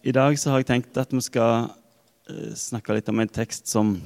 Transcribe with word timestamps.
I 0.00 0.12
dag 0.16 0.38
så 0.40 0.48
har 0.48 0.62
jeg 0.62 0.70
tenkt 0.70 0.96
at 0.96 1.10
vi 1.12 1.20
skal 1.20 1.66
eh, 2.30 2.52
snakke 2.56 2.94
litt 2.96 3.08
om 3.12 3.20
en 3.20 3.28
tekst 3.28 3.68
som, 3.68 3.98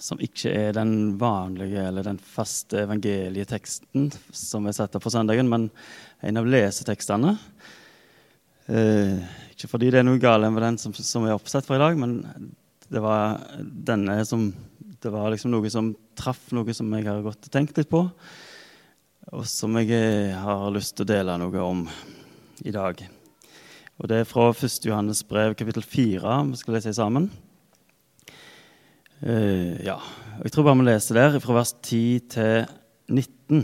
som 0.00 0.20
ikke 0.22 0.48
er 0.48 0.76
den 0.78 1.18
vanlige 1.20 1.82
eller 1.84 2.06
den 2.06 2.16
faste 2.16 2.86
evangelieteksten 2.86 4.06
som 4.32 4.64
er 4.64 4.76
satt 4.76 4.96
opp 4.96 5.04
for 5.04 5.12
søndagen, 5.12 5.50
men 5.52 5.66
en 6.24 6.40
av 6.40 6.48
lesetekstene. 6.48 7.34
Eh, 8.72 9.20
ikke 9.52 9.68
fordi 9.74 9.90
det 9.92 10.00
er 10.00 10.06
noe 10.08 10.22
galt 10.22 10.48
med 10.48 10.64
den 10.64 10.80
som, 10.80 10.94
som, 10.96 11.26
er 11.28 11.36
oppsatt 11.36 11.68
for 11.68 11.76
i 11.76 11.82
dag, 11.84 12.00
men 12.00 12.54
det 12.88 13.02
var 13.04 13.42
denne 13.60 14.22
som 14.28 14.52
Det 15.04 15.10
var 15.12 15.28
liksom 15.28 15.50
noe 15.52 15.68
som 15.68 15.90
traff 16.16 16.46
noe 16.56 16.72
som 16.72 16.88
jeg 16.96 17.04
har 17.04 17.20
gått 17.20 17.44
og 17.44 17.52
tenkt 17.52 17.76
litt 17.76 17.90
på, 17.90 18.00
og 19.36 19.44
som 19.44 19.76
jeg 19.76 19.92
eh, 19.92 20.32
har 20.32 20.72
lyst 20.72 20.96
til 20.96 21.04
å 21.04 21.10
dele 21.12 21.36
noe 21.44 21.60
om 21.60 21.84
i 22.64 22.72
dag. 22.72 23.04
Og 24.02 24.08
Det 24.10 24.16
er 24.18 24.26
fra 24.26 24.48
1. 24.50 24.86
Johannes 24.88 25.22
brev, 25.22 25.54
kapittel 25.54 25.84
4. 25.86 26.46
Vi 26.50 26.56
skal 26.58 26.74
lese 26.74 26.94
sammen. 26.94 27.30
Uh, 29.22 29.78
ja, 29.86 30.00
Jeg 30.42 30.52
tror 30.52 30.64
bare 30.66 30.78
vi 30.80 30.86
leser 30.88 31.14
der, 31.14 31.38
fra 31.38 31.54
vers 31.54 31.72
10 31.72 32.20
til 32.28 32.66
19. 33.08 33.62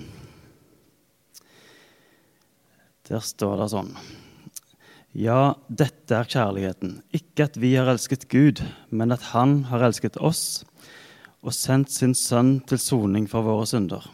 Der 3.10 3.18
står 3.26 3.58
det 3.58 3.68
sånn 3.74 3.90
Ja, 5.18 5.56
dette 5.66 6.14
er 6.14 6.30
kjærligheten. 6.30 7.00
Ikke 7.10 7.48
at 7.50 7.58
vi 7.58 7.74
har 7.74 7.90
elsket 7.90 8.28
Gud, 8.30 8.62
men 8.88 9.10
at 9.10 9.34
Han 9.34 9.64
har 9.64 9.82
elsket 9.82 10.16
oss 10.16 10.62
og 11.42 11.56
sendt 11.56 11.90
sin 11.90 12.14
Sønn 12.14 12.60
til 12.70 12.78
soning 12.78 13.26
for 13.26 13.42
våre 13.42 13.66
synder. 13.66 14.06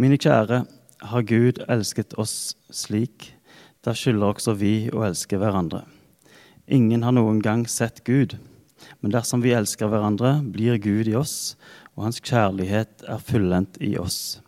Mine 0.00 0.16
kjære, 0.16 0.64
har 1.02 1.22
Gud 1.28 1.60
elsket 1.68 2.16
oss 2.16 2.56
slik? 2.72 3.35
Da 3.86 3.94
skylder 3.94 4.32
også 4.32 4.56
vi 4.58 4.88
å 4.90 5.04
elske 5.06 5.38
hverandre. 5.38 5.84
Ingen 6.66 7.04
har 7.06 7.14
noen 7.14 7.38
gang 7.38 7.62
sett 7.70 8.00
Gud, 8.02 8.34
men 8.98 9.12
dersom 9.14 9.44
vi 9.44 9.52
elsker 9.54 9.86
hverandre, 9.86 10.40
blir 10.42 10.80
Gud 10.82 11.06
i 11.06 11.14
oss, 11.14 11.54
og 11.94 12.08
hans 12.08 12.18
kjærlighet 12.18 13.04
er 13.06 13.22
fullendt 13.22 13.78
i 13.78 13.92
oss. 14.02 14.40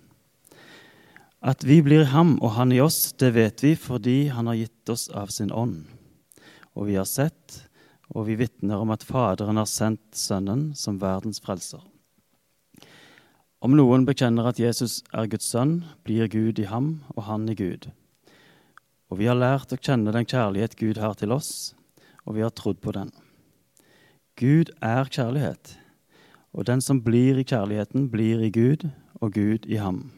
At 1.38 1.62
vi 1.62 1.78
blir 1.86 2.08
ham 2.10 2.34
og 2.42 2.56
han 2.56 2.74
i 2.74 2.80
oss, 2.82 3.12
det 3.14 3.30
vet 3.36 3.62
vi 3.62 3.76
fordi 3.78 4.16
han 4.34 4.50
har 4.50 4.58
gitt 4.58 4.90
oss 4.90 5.06
av 5.14 5.30
sin 5.30 5.54
ånd. 5.54 5.86
Og 6.74 6.90
vi 6.90 6.98
har 6.98 7.06
sett, 7.06 7.60
og 8.10 8.26
vi 8.26 8.40
vitner 8.40 8.82
om 8.82 8.90
at 8.90 9.06
Faderen 9.06 9.60
har 9.60 9.70
sendt 9.70 10.18
Sønnen 10.18 10.72
som 10.74 10.98
verdens 10.98 11.38
frelser. 11.44 11.84
Om 13.62 13.78
noen 13.78 14.02
bekjenner 14.06 14.50
at 14.50 14.58
Jesus 14.58 15.00
er 15.14 15.30
Guds 15.30 15.46
sønn, 15.46 15.84
blir 16.02 16.26
Gud 16.26 16.58
i 16.58 16.66
ham 16.70 17.04
og 17.14 17.26
han 17.30 17.46
i 17.50 17.54
Gud. 17.58 17.86
Og 19.08 19.20
vi 19.20 19.28
har 19.30 19.38
lært 19.38 19.72
å 19.72 19.80
kjenne 19.80 20.12
den 20.12 20.28
kjærlighet 20.28 20.76
Gud 20.76 21.00
har 21.00 21.16
til 21.16 21.32
oss, 21.32 21.72
og 22.28 22.36
vi 22.36 22.44
har 22.44 22.52
trodd 22.52 22.80
på 22.84 22.92
den. 22.92 23.10
Gud 24.38 24.70
er 24.84 25.08
kjærlighet, 25.08 25.74
og 26.52 26.68
den 26.68 26.82
som 26.84 27.00
blir 27.02 27.40
i 27.40 27.46
kjærligheten, 27.48 28.10
blir 28.12 28.44
i 28.44 28.52
Gud, 28.52 28.84
og 29.18 29.32
Gud 29.34 29.66
i 29.66 29.80
ham. 29.80 30.10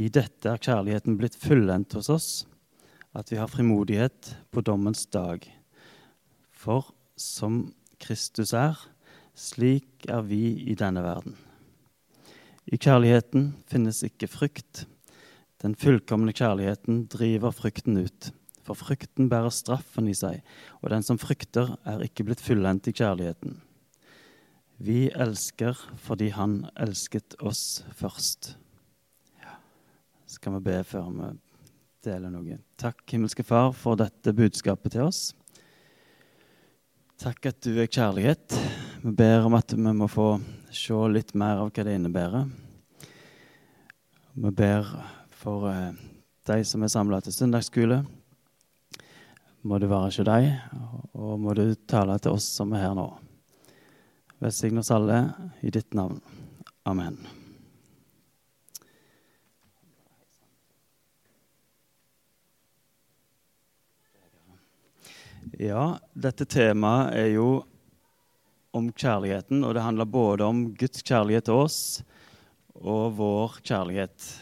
I 0.00 0.08
dette 0.08 0.50
er 0.50 0.62
kjærligheten 0.62 1.18
blitt 1.18 1.36
fullendt 1.38 1.94
hos 1.98 2.08
oss, 2.10 2.28
at 3.14 3.30
vi 3.30 3.38
har 3.38 3.50
frimodighet 3.50 4.32
på 4.50 4.62
dommens 4.64 5.04
dag. 5.06 5.44
For 6.50 6.94
som 7.20 7.74
Kristus 8.02 8.54
er, 8.56 8.78
slik 9.34 10.06
er 10.10 10.24
vi 10.26 10.56
i 10.70 10.74
denne 10.78 11.02
verden. 11.04 11.36
I 12.64 12.78
kjærligheten 12.80 13.52
finnes 13.68 14.00
ikke 14.06 14.30
frykt, 14.30 14.86
den 15.64 15.76
fullkomne 15.80 16.34
kjærligheten 16.36 17.06
driver 17.08 17.54
frykten 17.56 17.96
ut, 18.04 18.30
for 18.64 18.76
frykten 18.76 19.30
bærer 19.32 19.52
straffen 19.52 20.10
i 20.10 20.16
seg, 20.16 20.42
og 20.82 20.90
den 20.92 21.04
som 21.04 21.20
frykter, 21.20 21.78
er 21.88 22.04
ikke 22.04 22.26
blitt 22.28 22.42
fullendt 22.44 22.90
i 22.90 22.92
kjærligheten. 22.96 23.56
Vi 24.84 25.06
elsker 25.08 25.78
fordi 26.02 26.28
Han 26.34 26.66
elsket 26.76 27.36
oss 27.40 27.84
først. 27.96 28.56
Ja. 29.40 29.56
Skal 30.26 30.58
vi 30.58 30.64
be 30.66 30.76
før 30.84 31.08
vi 31.14 31.30
deler 32.04 32.32
noe? 32.32 32.58
Takk, 32.76 33.00
himmelske 33.08 33.46
Far, 33.46 33.72
for 33.72 33.96
dette 33.96 34.34
budskapet 34.36 34.96
til 34.96 35.06
oss. 35.06 35.30
Takk 37.22 37.46
at 37.46 37.62
du 37.64 37.78
er 37.78 37.88
kjærlighet. 37.88 38.58
Vi 39.00 39.14
ber 39.16 39.46
om 39.46 39.54
at 39.56 39.72
vi 39.72 39.96
må 39.96 40.10
få 40.10 40.34
se 40.74 40.98
litt 41.14 41.32
mer 41.38 41.62
av 41.62 41.70
hva 41.70 41.86
det 41.86 41.94
innebærer. 41.96 42.48
Vi 44.34 44.50
ber 44.50 44.90
for 45.44 45.68
uh, 45.68 45.92
de 46.48 46.64
som 46.64 46.82
er 46.84 46.92
samla 46.92 47.20
til 47.20 47.34
søndagsskole. 47.36 48.00
Må 49.64 49.78
du 49.80 49.86
være 49.88 50.08
hos 50.08 50.18
deg, 50.24 50.50
og 51.16 51.38
må 51.40 51.52
du 51.56 51.66
tale 51.88 52.16
til 52.20 52.36
oss 52.36 52.48
som 52.56 52.72
er 52.72 52.86
her 52.86 52.96
nå. 52.96 53.06
Velsign 54.40 54.80
oss 54.80 54.92
alle 54.92 55.20
i 55.64 55.72
ditt 55.72 55.96
navn. 55.96 56.20
Amen. 56.88 57.18
Ja, 65.60 65.94
dette 66.12 66.48
temaet 66.50 67.14
er 67.20 67.30
jo 67.36 67.48
om 68.74 68.88
kjærligheten, 68.90 69.60
og 69.62 69.76
det 69.76 69.84
handler 69.84 70.08
både 70.08 70.48
om 70.48 70.64
Guds 70.76 71.04
kjærlighet 71.04 71.46
til 71.46 71.60
oss 71.62 71.78
og 72.74 73.14
vår 73.20 73.60
kjærlighet 73.62 74.32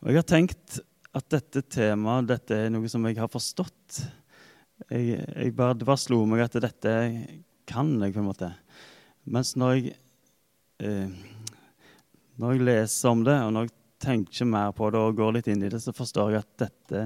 og 0.00 0.08
jeg 0.08 0.20
har 0.20 0.28
tenkt 0.28 0.80
at 1.16 1.26
dette 1.32 1.62
temaet 1.68 2.28
dette 2.30 2.56
er 2.56 2.70
noe 2.72 2.88
som 2.88 3.04
jeg 3.08 3.18
har 3.18 3.30
forstått. 3.30 4.00
Jeg, 4.88 5.18
jeg 5.20 5.54
bare, 5.56 5.76
det 5.76 5.88
bare 5.88 6.00
slo 6.00 6.22
meg 6.28 6.44
at 6.46 6.56
dette 6.62 6.94
kan 7.68 7.90
jeg, 8.00 8.14
på 8.14 8.22
en 8.22 8.28
måte. 8.30 8.50
Mens 9.30 9.52
når 9.60 9.74
jeg, 9.76 9.94
eh, 10.82 11.12
når 12.40 12.56
jeg 12.56 12.66
leser 12.68 13.12
om 13.12 13.24
det, 13.26 13.36
og 13.44 13.52
når 13.54 13.68
jeg 13.68 13.76
tenker 14.00 14.48
mer 14.48 14.72
på 14.76 14.88
det 14.90 15.02
og 15.02 15.18
går 15.18 15.36
litt 15.36 15.50
inn 15.52 15.66
i 15.66 15.72
det, 15.72 15.82
så 15.82 15.92
forstår 15.94 16.32
jeg 16.32 16.44
at 16.44 16.64
dette 16.64 17.02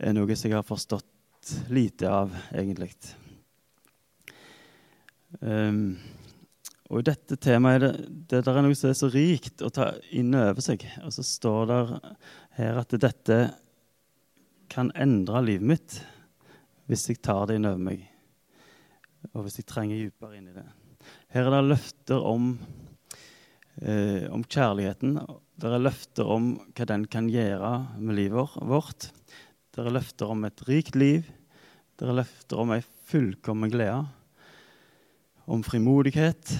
er 0.00 0.16
noe 0.16 0.36
som 0.38 0.48
jeg 0.48 0.56
har 0.56 0.66
forstått 0.66 1.56
lite 1.74 2.08
av, 2.08 2.32
egentlig. 2.54 2.94
Um, 5.40 5.98
og 6.90 6.98
i 6.98 7.06
dette 7.06 7.36
temaet 7.38 7.76
er 7.78 7.84
det, 7.84 8.40
det 8.42 8.50
er 8.50 8.62
noe 8.66 8.74
som 8.74 8.90
er 8.90 8.96
så 8.98 9.08
rikt 9.12 9.62
å 9.62 9.70
ta 9.70 9.92
inn 10.10 10.34
over 10.34 10.58
seg. 10.64 10.82
Og 11.06 11.12
så 11.14 11.22
står 11.22 11.68
det 11.70 11.82
her 12.56 12.80
at 12.80 12.96
dette 12.98 13.36
kan 14.70 14.90
endre 14.98 15.42
livet 15.46 15.70
mitt 15.70 16.00
hvis 16.90 17.06
jeg 17.06 17.20
tar 17.22 17.44
det 17.46 17.60
inn 17.60 17.68
over 17.70 17.82
meg, 17.86 18.02
og 19.30 19.44
hvis 19.44 19.60
jeg 19.60 19.68
trenger 19.70 20.00
dypere 20.00 20.40
inn 20.40 20.48
i 20.50 20.54
det. 20.56 20.66
Her 21.30 21.46
er 21.46 21.54
det 21.54 21.68
løfter 21.68 22.26
om, 22.26 22.48
eh, 23.78 24.26
om 24.34 24.42
kjærligheten. 24.42 25.14
Det 25.54 25.70
er 25.70 25.84
løfter 25.84 26.26
om 26.26 26.50
hva 26.74 26.88
den 26.90 27.06
kan 27.06 27.30
gjøre 27.30 27.72
med 28.02 28.18
livet 28.18 28.58
vårt. 28.66 29.12
Det 29.70 29.84
er 29.84 29.94
løfter 29.94 30.34
om 30.34 30.42
et 30.48 30.66
rikt 30.66 30.98
liv. 30.98 31.30
Det 31.94 32.08
er 32.08 32.18
løfter 32.18 32.58
om 32.58 32.74
ei 32.74 32.82
fullkommen 32.82 33.70
glede. 33.70 34.02
Om 35.46 35.62
frimodighet 35.62 36.58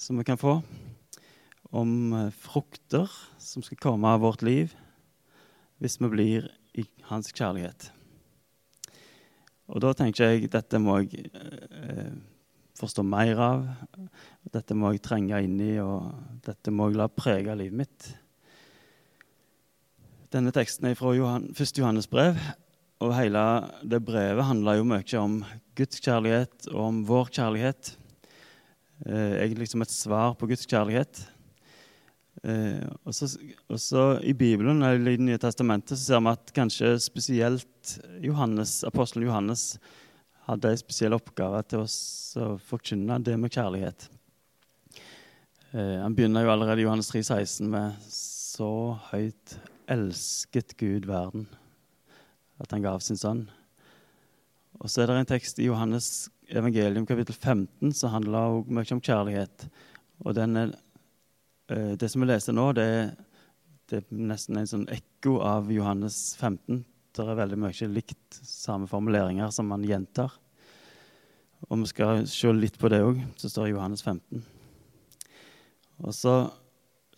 som 0.00 0.16
vi 0.16 0.24
kan 0.24 0.40
få, 0.40 0.62
om 1.76 2.12
eh, 2.16 2.30
frukter 2.32 3.10
som 3.38 3.62
skal 3.62 3.78
komme 3.80 4.08
av 4.08 4.22
vårt 4.24 4.42
liv 4.46 4.72
hvis 5.80 5.98
vi 6.00 6.08
blir 6.12 6.48
i 6.80 6.84
hans 7.10 7.28
kjærlighet. 7.32 7.90
Og 9.70 9.82
da 9.84 9.92
tenker 9.96 10.32
jeg 10.32 10.50
dette 10.52 10.80
må 10.82 10.98
jeg 11.02 11.28
eh, 11.36 12.16
forstå 12.80 13.04
mer 13.04 13.44
av. 13.44 13.68
Dette 14.50 14.74
må 14.76 14.94
jeg 14.94 15.04
trenge 15.04 15.42
inn 15.44 15.60
i, 15.60 15.76
og 15.84 16.08
dette 16.46 16.72
må 16.72 16.88
jeg 16.88 17.00
la 17.00 17.10
prege 17.12 17.54
livet 17.60 17.80
mitt. 17.84 18.10
Denne 20.32 20.52
teksten 20.54 20.88
er 20.88 20.98
fra 20.98 21.12
Johan, 21.12 21.50
1. 21.52 21.76
Johannes 21.76 22.08
brev, 22.08 22.40
og 23.04 23.16
hele 23.16 23.44
det 23.84 24.00
brevet 24.06 24.48
handler 24.48 24.80
jo 24.80 24.88
mye 24.88 25.20
om 25.20 25.40
Guds 25.76 26.00
kjærlighet 26.00 26.70
og 26.72 26.84
om 26.86 27.02
vår 27.08 27.32
kjærlighet 27.36 27.96
egentlig 29.06 29.70
som 29.70 29.80
et 29.80 29.92
svar 29.92 30.34
på 30.36 30.48
Guds 30.50 30.66
kjærlighet. 30.68 31.22
Eh, 32.42 32.86
og 33.04 33.78
så 33.80 34.04
I 34.24 34.32
Bibelen 34.32 34.82
eller 34.82 35.12
i 35.12 35.16
Det 35.18 35.26
nye 35.26 35.40
testamentet 35.40 35.98
så 35.98 36.04
ser 36.04 36.22
vi 36.24 36.32
at 36.32 36.52
kanskje 36.56 36.94
spesielt 37.02 37.98
Johannes, 38.24 38.80
apostelen 38.84 39.26
Johannes 39.28 39.74
hadde 40.46 40.72
en 40.72 40.80
spesiell 40.80 41.12
oppgave 41.12 41.60
til 41.68 41.84
oss 41.84 41.98
å 42.40 42.54
forkynne 42.64 43.18
det 43.20 43.36
med 43.38 43.52
kjærlighet. 43.52 44.08
Eh, 45.74 45.98
han 46.00 46.16
begynner 46.16 46.46
jo 46.46 46.54
allerede 46.54 46.80
i 46.80 46.86
Johannes 46.86 47.12
3, 47.12 47.22
16 47.22 47.68
med 47.70 48.00
så 48.08 48.96
høyt 49.10 49.58
elsket 49.90 50.76
Gud 50.80 51.10
verden 51.10 51.48
at 52.60 52.72
han 52.72 52.84
gav 52.84 53.04
sin 53.04 53.20
sønn. 53.20 53.48
Og 54.80 54.88
så 54.88 55.02
er 55.02 55.10
det 55.10 55.20
en 55.20 55.32
tekst 55.34 55.60
i 55.60 55.68
Johannes 55.68 56.30
evangelium 56.50 57.06
kapittel 57.06 57.34
15 57.34 57.92
så 57.94 58.10
handler 58.12 58.60
også 58.60 58.76
mye 58.76 58.94
om 58.96 59.02
kjærlighet. 59.04 59.66
Og 60.24 60.38
er, 60.38 60.72
det 61.96 62.10
som 62.10 62.22
vi 62.22 62.30
leser 62.30 62.56
nå, 62.56 62.70
det 62.76 62.88
det 63.90 63.98
er, 63.98 64.06
nesten 64.14 64.58
en 64.60 64.68
sånn 64.70 64.86
ekko 64.92 65.40
av 65.42 65.70
Johannes 65.74 66.36
15. 66.38 66.84
det 67.16 67.24
er 67.26 67.38
veldig 67.40 67.56
mye 67.58 67.88
likt 67.90 68.36
samme 68.46 68.86
formuleringer 68.86 69.50
som 69.50 69.66
man 69.66 69.82
gjentar. 69.82 70.30
Og 71.68 71.82
vi 71.82 71.90
skal 71.90 72.22
se 72.30 72.52
litt 72.54 72.78
på 72.78 72.88
det 72.88 73.02
òg, 73.02 73.18
Så 73.36 73.50
står 73.50 73.66
i 73.66 73.72
Johannes 73.74 74.02
15. 74.02 74.44
Og 76.06 76.14
så 76.14 76.52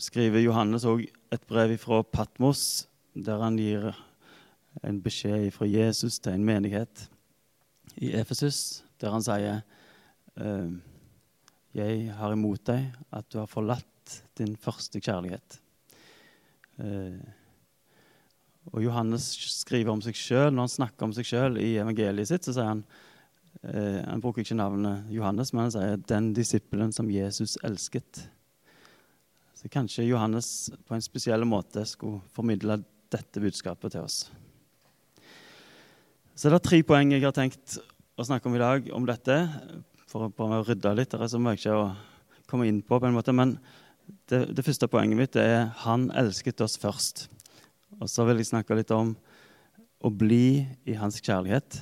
skriver 0.00 0.40
Johannes 0.40 0.84
òg 0.88 1.04
et 1.30 1.46
brev 1.46 1.76
fra 1.78 2.02
Patmos, 2.02 2.88
der 3.14 3.38
han 3.38 3.58
gir 3.60 3.92
en 4.82 5.02
beskjed 5.02 5.52
fra 5.52 5.68
Jesus 5.68 6.18
til 6.18 6.32
en 6.32 6.44
menighet 6.44 7.08
i 8.00 8.14
Efesus, 8.16 8.82
der 9.02 9.14
han 9.14 9.24
sier 9.24 9.60
eh, 10.38 10.72
Jeg 11.76 12.08
har 12.16 12.34
imot 12.34 12.64
deg 12.68 12.90
at 13.10 13.28
du 13.32 13.40
har 13.40 13.50
forlatt 13.50 13.88
din 14.38 14.56
første 14.60 15.00
kjærlighet. 15.00 15.58
Eh, 16.82 17.22
og 18.70 18.82
Johannes 18.84 19.24
skriver 19.56 19.90
om 19.92 20.02
seg 20.04 20.16
sjøl. 20.18 20.52
Når 20.52 20.68
han 20.68 20.76
snakker 20.76 21.06
om 21.06 21.14
seg 21.16 21.26
sjøl 21.26 21.58
i 21.60 21.72
evangeliet 21.82 22.30
sitt, 22.30 22.46
så 22.46 22.54
sier 22.54 22.68
han 22.70 22.84
eh, 23.64 23.98
Han 24.06 24.22
bruker 24.22 24.44
ikke 24.44 24.58
navnet 24.58 25.10
Johannes, 25.12 25.52
men 25.52 25.66
han 25.66 25.74
sier 25.74 25.96
'den 25.98 26.32
disippelen 26.36 26.92
som 26.94 27.10
Jesus 27.10 27.58
elsket'. 27.64 28.26
Så 29.54 29.68
kanskje 29.68 30.08
Johannes 30.08 30.70
på 30.86 30.94
en 30.94 31.04
spesiell 31.04 31.44
måte 31.46 31.84
skulle 31.86 32.22
formidle 32.34 32.80
dette 33.12 33.40
budskapet 33.40 33.92
til 33.92 34.02
oss. 34.02 34.30
Så 36.34 36.48
det 36.48 36.56
er 36.58 36.64
tre 36.64 36.80
poeng 36.82 37.12
jeg 37.12 37.22
har 37.22 37.34
tenkt 37.36 37.76
å 38.16 38.26
snakke 38.26 38.48
om 38.48 38.56
i 38.56 38.62
dag 38.62 38.88
om 38.92 39.06
dette, 39.08 39.36
for 40.10 40.28
å 40.28 40.62
rydde 40.66 40.92
litt. 40.96 41.14
Det 41.14 41.24
er 41.24 41.32
så 41.32 41.40
mye 41.40 41.76
å 41.76 41.84
komme 42.50 42.68
inn 42.68 42.82
på, 42.84 42.98
på 42.98 43.08
en 43.08 43.16
måte. 43.16 43.32
Men 43.32 43.56
det, 44.28 44.44
det 44.52 44.64
første 44.66 44.88
poenget 44.92 45.16
mitt 45.18 45.36
er 45.36 45.72
'Han 45.84 46.10
elsket 46.10 46.60
oss 46.60 46.76
først'. 46.76 47.28
Og 48.00 48.08
så 48.08 48.24
vil 48.26 48.36
jeg 48.36 48.46
snakke 48.52 48.76
litt 48.76 48.90
om 48.90 49.16
å 50.02 50.10
bli 50.10 50.66
i 50.86 50.94
hans 50.94 51.20
kjærlighet. 51.20 51.80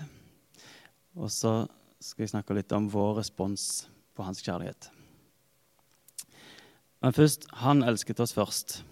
Og 1.17 1.31
så 1.31 1.69
skal 2.01 2.23
jeg 2.23 2.35
snakke 2.35 2.55
litt 2.55 2.73
om 2.73 2.89
vår 2.89 3.21
respons 3.21 3.89
på 4.15 4.23
hans 4.23 4.43
kjærlighet. 4.43 4.91
Men 7.01 7.13
først 7.13 7.47
han 7.63 7.83
elsket 7.83 8.21
oss 8.21 8.35
først. 8.37 8.83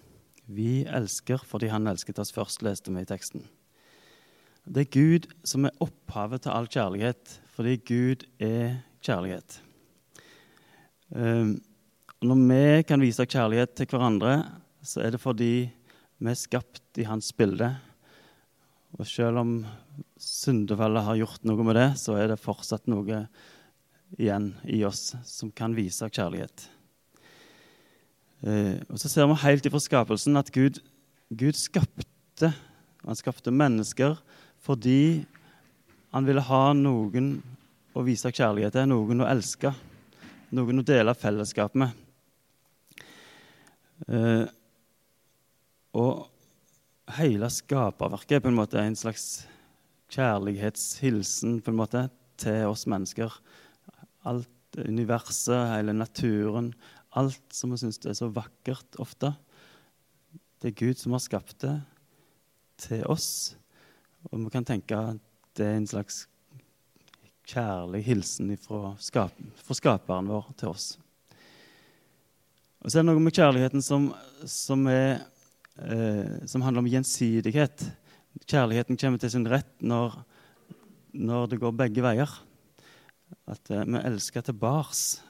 Vi 0.49 0.85
elsker 0.85 1.39
fordi 1.45 1.69
han 1.69 1.87
elsket 1.87 2.19
oss 2.19 2.33
først, 2.33 2.63
leste 2.63 2.91
vi 2.91 3.05
i 3.05 3.09
teksten. 3.09 3.45
Det 4.69 4.83
er 4.85 4.91
Gud 4.93 5.27
som 5.49 5.65
er 5.65 5.77
opphavet 5.81 6.43
til 6.45 6.53
all 6.53 6.67
kjærlighet, 6.69 7.31
fordi 7.57 7.79
Gud 7.89 8.25
er 8.37 8.83
kjærlighet. 9.01 9.55
Ehm, 11.17 11.55
når 12.21 12.41
vi 12.51 12.83
kan 12.85 13.01
vise 13.01 13.25
kjærlighet 13.25 13.73
til 13.79 13.89
hverandre, 13.89 14.35
så 14.85 15.01
er 15.01 15.15
det 15.15 15.23
fordi 15.23 15.71
vi 16.19 16.29
er 16.29 16.37
skapt 16.37 17.01
i 17.01 17.07
hans 17.09 17.33
bilde. 17.33 17.71
Og 18.99 19.09
selv 19.09 19.41
om 19.41 19.53
syndefallet 20.21 21.07
har 21.07 21.17
gjort 21.23 21.49
noe 21.49 21.65
med 21.65 21.79
det, 21.79 21.89
så 22.03 22.19
er 22.21 22.29
det 22.29 22.43
fortsatt 22.43 22.91
noe 22.93 23.23
igjen 24.19 24.51
i 24.69 24.83
oss 24.85 25.15
som 25.25 25.49
kan 25.49 25.73
vise 25.77 26.05
kjærlighet. 26.13 26.67
Eh, 28.45 28.77
og 28.85 29.01
så 29.01 29.09
ser 29.09 29.31
vi 29.31 29.45
helt 29.47 29.65
ifra 29.65 29.81
skapelsen 29.81 30.37
at 30.37 30.53
Gud, 30.53 30.83
Gud 31.33 31.57
skapte 31.57 32.53
Han 33.07 33.17
skapte 33.17 33.51
mennesker 33.55 34.19
fordi 34.69 35.25
han 36.13 36.27
ville 36.29 36.45
ha 36.45 36.65
noen 36.77 37.39
å 37.97 38.03
vise 38.05 38.29
kjærlighet 38.29 38.77
til, 38.77 38.91
noen 38.91 39.25
å 39.25 39.29
elske, 39.31 39.73
noen 40.53 40.83
å 40.83 40.87
dele 40.87 41.15
fellesskap 41.17 41.77
med. 41.81 41.95
Eh, 44.13 44.45
og 45.97 46.29
hele 47.17 47.49
skaperverket 47.53 48.37
er 48.37 48.45
på 48.45 48.53
en 48.53 48.59
måte 48.59 48.81
en 48.83 48.97
slags 48.99 49.47
kjærlighetshilsen 50.13 51.59
på 51.65 51.73
en 51.73 51.81
måte 51.81 52.05
til 52.41 52.69
oss 52.69 52.85
mennesker. 52.89 53.33
Alt 54.29 54.79
universet, 54.79 55.73
hele 55.73 55.97
naturen, 55.97 56.75
alt 57.17 57.57
som 57.57 57.73
vi 57.73 57.81
syns 57.81 58.01
er 58.05 58.17
så 58.17 58.29
vakkert 58.33 59.01
ofte. 59.01 59.33
Det 60.61 60.73
er 60.73 60.81
Gud 60.85 61.01
som 61.01 61.17
har 61.17 61.25
skapt 61.25 61.57
det 61.65 61.79
til 62.85 63.05
oss. 63.09 63.58
Og 64.29 64.45
vi 64.45 64.53
kan 64.53 64.67
tenke 64.67 64.97
at 64.97 65.23
det 65.59 65.67
er 65.67 65.79
en 65.79 65.89
slags 65.89 66.27
kjærlig 67.49 68.03
hilsen 68.05 68.53
fra, 68.61 68.93
skap 69.01 69.33
skaperen 69.73 70.29
vår 70.29 70.51
til 70.61 70.73
oss. 70.75 70.89
Og 72.79 72.91
så 72.91 72.99
er 72.99 73.03
det 73.03 73.09
noe 73.11 73.23
med 73.23 73.35
kjærligheten 73.35 73.83
som, 73.83 74.11
som 74.47 74.85
er 74.93 75.25
eh, 75.83 76.47
som 76.47 76.63
handler 76.63 76.85
om 76.85 76.91
gjensidighet. 76.91 77.87
Kjærligheten 78.47 78.99
kommer 79.01 79.19
til 79.19 79.33
sin 79.33 79.49
rett 79.51 79.71
når, 79.81 80.21
når 81.13 81.49
det 81.53 81.61
går 81.63 81.79
begge 81.79 82.05
veier. 82.05 82.31
At 83.49 83.71
eh, 83.73 83.87
vi 83.87 84.03
elsker 84.05 84.47
tilbake. 84.47 85.25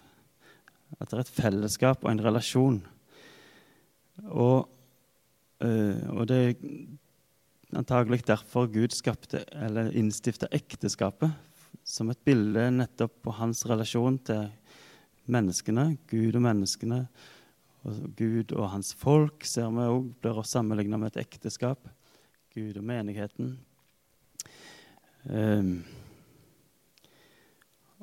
At 0.98 1.10
det 1.10 1.18
er 1.18 1.24
et 1.24 1.36
fellesskap 1.36 2.04
og 2.04 2.12
en 2.12 2.24
relasjon. 2.24 2.80
Og, 4.28 4.68
eh, 5.64 6.04
og 6.14 6.28
det 6.30 6.42
antagelig 7.76 8.24
derfor 8.26 8.68
Gud 8.72 8.94
skapte, 8.96 9.44
eller 9.52 9.92
innstifta 9.96 10.48
ekteskapet 10.54 11.34
som 11.84 12.10
et 12.12 12.20
bilde 12.24 12.68
nettopp 12.72 13.14
på 13.24 13.34
hans 13.38 13.64
relasjon 13.68 14.18
til 14.28 14.48
menneskene, 15.28 15.96
Gud 16.08 16.36
og 16.36 16.44
menneskene 16.44 17.02
og 17.88 18.00
Gud 18.18 18.52
og 18.56 18.70
hans 18.72 18.92
folk 18.98 19.46
ser 19.46 19.70
vi 19.72 19.86
òg 19.86 20.10
blir 20.20 20.42
sammenligna 20.44 20.98
med 21.00 21.12
et 21.12 21.22
ekteskap. 21.24 21.88
Gud 22.54 22.76
og 22.80 22.84
menigheten. 22.84 23.54
Um, 25.28 25.84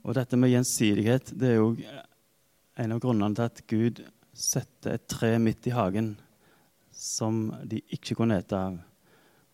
og 0.06 0.13
dette 0.15 0.38
med 0.38 0.53
gjensidighet 0.53 1.31
det 1.33 1.53
er 1.53 1.57
jo 1.57 1.71
en 2.77 2.94
av 2.94 3.01
grunnene 3.01 3.35
til 3.35 3.47
at 3.50 3.63
Gud 3.71 4.03
setter 4.35 4.95
et 4.95 5.07
tre 5.09 5.35
midt 5.41 5.67
i 5.67 5.73
hagen 5.75 6.13
som 6.95 7.50
de 7.65 7.81
ikke 7.95 8.17
kunne 8.19 8.38
ete 8.39 8.59
av. 8.59 8.77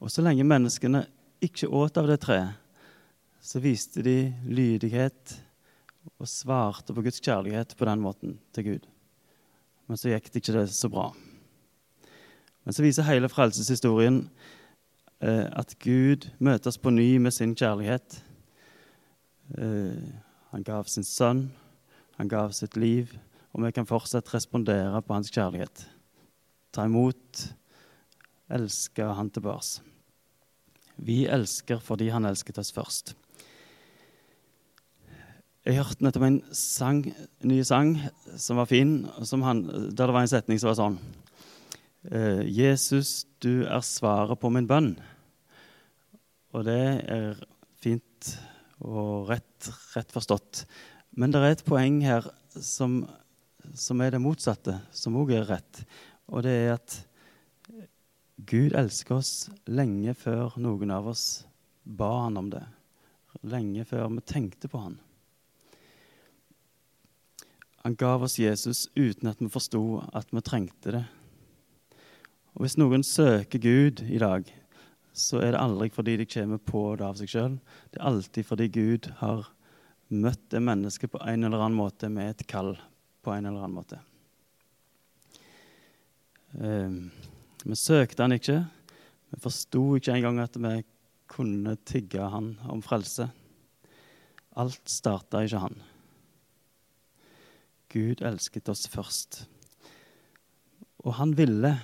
Og 0.01 0.09
så 0.09 0.23
lenge 0.25 0.45
menneskene 0.47 1.03
ikke 1.45 1.69
åt 1.69 1.99
av 2.01 2.09
det 2.09 2.17
treet, 2.23 2.57
så 3.41 3.61
viste 3.61 4.03
de 4.05 4.31
lydighet 4.49 5.35
og 6.21 6.29
svarte 6.29 6.93
på 6.93 7.03
Guds 7.05 7.21
kjærlighet 7.21 7.75
på 7.77 7.85
den 7.89 8.01
måten 8.01 8.35
til 8.53 8.65
Gud. 8.65 8.87
Men 9.89 9.97
så 9.97 10.11
gikk 10.11 10.29
det 10.29 10.41
ikke 10.41 10.55
det 10.57 10.65
så 10.73 10.89
bra. 10.89 11.07
Men 12.65 12.77
så 12.77 12.85
viser 12.85 13.07
hele 13.07 13.29
frelseshistorien 13.29 14.23
eh, 15.21 15.47
at 15.49 15.73
Gud 15.81 16.29
møter 16.37 16.69
oss 16.69 16.81
på 16.81 16.93
ny 16.93 17.17
med 17.21 17.33
sin 17.33 17.55
kjærlighet. 17.57 18.21
Eh, 19.57 20.01
han 20.53 20.65
gav 20.65 20.89
sin 20.89 21.05
sønn, 21.05 21.47
han 22.17 22.29
gav 22.29 22.53
sitt 22.57 22.77
liv, 22.77 23.13
og 23.53 23.65
vi 23.65 23.73
kan 23.73 23.89
fortsatt 23.89 24.33
respondere 24.33 25.01
på 25.01 25.17
hans 25.17 25.33
kjærlighet. 25.33 25.85
Ta 26.73 26.85
imot, 26.89 27.47
elske 28.53 29.09
han 29.17 29.33
tilbake. 29.33 29.90
Vi 31.01 31.25
elsker 31.25 31.81
fordi 31.81 32.11
han 32.13 32.27
elsket 32.29 32.59
oss 32.61 32.73
først. 32.75 33.15
Jeg 35.61 35.77
hørte 35.77 36.01
nettopp 36.01 36.25
en 36.25 36.39
sang, 36.57 37.03
ny 37.45 37.59
sang 37.65 37.93
som 38.33 38.57
var 38.57 38.69
fin, 38.69 39.03
som 39.21 39.43
han, 39.45 39.65
der 39.93 40.09
det 40.09 40.15
var 40.15 40.23
en 40.25 40.31
setning 40.31 40.61
som 40.61 40.71
var 40.71 40.79
sånn 40.79 40.95
eh, 42.09 42.41
Jesus, 42.49 43.27
du 43.41 43.67
er 43.67 43.83
svaret 43.85 44.41
på 44.41 44.49
min 44.53 44.69
bønn. 44.69 44.95
Og 46.57 46.65
det 46.65 46.81
er 47.05 47.43
fint 47.81 48.31
og 48.81 49.29
rett, 49.29 49.69
rett 49.93 50.13
forstått. 50.13 50.65
Men 51.13 51.33
det 51.33 51.41
er 51.41 51.53
et 51.53 51.65
poeng 51.67 52.01
her 52.05 52.25
som, 52.57 53.03
som 53.77 54.01
er 54.01 54.15
det 54.15 54.23
motsatte, 54.23 54.79
som 54.89 55.17
òg 55.21 55.35
er 55.37 55.47
rett. 55.49 55.83
Og 56.31 56.41
det 56.45 56.57
er 56.57 56.75
at 56.79 56.97
Gud 58.45 58.73
elsker 58.73 59.19
oss 59.19 59.49
lenge 59.69 60.15
før 60.17 60.55
noen 60.61 60.91
av 60.93 61.11
oss 61.11 61.25
ba 61.83 62.23
han 62.23 62.39
om 62.39 62.49
det. 62.49 62.63
Lenge 63.47 63.85
før 63.85 64.09
vi 64.15 64.23
tenkte 64.25 64.69
på 64.71 64.81
han. 64.81 64.97
Han 67.83 67.95
gav 67.97 68.23
oss 68.25 68.39
Jesus 68.39 68.87
uten 68.95 69.29
at 69.31 69.41
vi 69.41 69.49
forsto 69.49 70.01
at 70.13 70.29
vi 70.33 70.41
trengte 70.45 70.93
det. 70.97 71.05
Og 72.53 72.65
Hvis 72.65 72.77
noen 72.77 73.03
søker 73.05 73.61
Gud 73.61 74.03
i 74.05 74.19
dag, 74.21 74.45
så 75.13 75.41
er 75.41 75.53
det 75.53 75.61
aldri 75.61 75.89
fordi 75.93 76.17
de 76.21 76.29
kommer 76.29 76.61
på 76.61 76.83
det 76.99 77.07
av 77.07 77.17
seg 77.19 77.31
sjøl. 77.31 77.57
Det 77.91 77.99
er 77.99 78.09
alltid 78.09 78.47
fordi 78.47 78.67
Gud 78.71 79.09
har 79.21 79.49
møtt 80.11 80.43
det 80.51 80.61
mennesket 80.61 81.11
på 81.13 81.21
en 81.23 81.47
eller 81.47 81.61
annen 81.61 81.77
måte 81.77 82.09
med 82.11 82.33
et 82.35 82.47
kall. 82.47 82.77
på 83.21 83.29
en 83.29 83.45
eller 83.45 83.61
annen 83.61 83.75
måte. 83.77 83.99
Um, 86.57 87.11
vi 87.69 87.77
søkte 87.77 88.25
han 88.25 88.35
ikke. 88.35 88.57
Vi 89.31 89.39
forsto 89.43 89.83
ikke 89.97 90.17
engang 90.17 90.41
at 90.43 90.57
vi 90.57 90.73
kunne 91.31 91.77
tigge 91.87 92.25
han 92.33 92.53
om 92.71 92.81
frelse. 92.83 93.29
Alt 94.59 94.89
starta 94.91 95.43
ikke 95.45 95.63
han. 95.63 95.79
Gud 97.91 98.23
elsket 98.23 98.71
oss 98.71 98.87
først. 98.91 99.45
Og 101.05 101.15
han 101.19 101.35
ville 101.37 101.75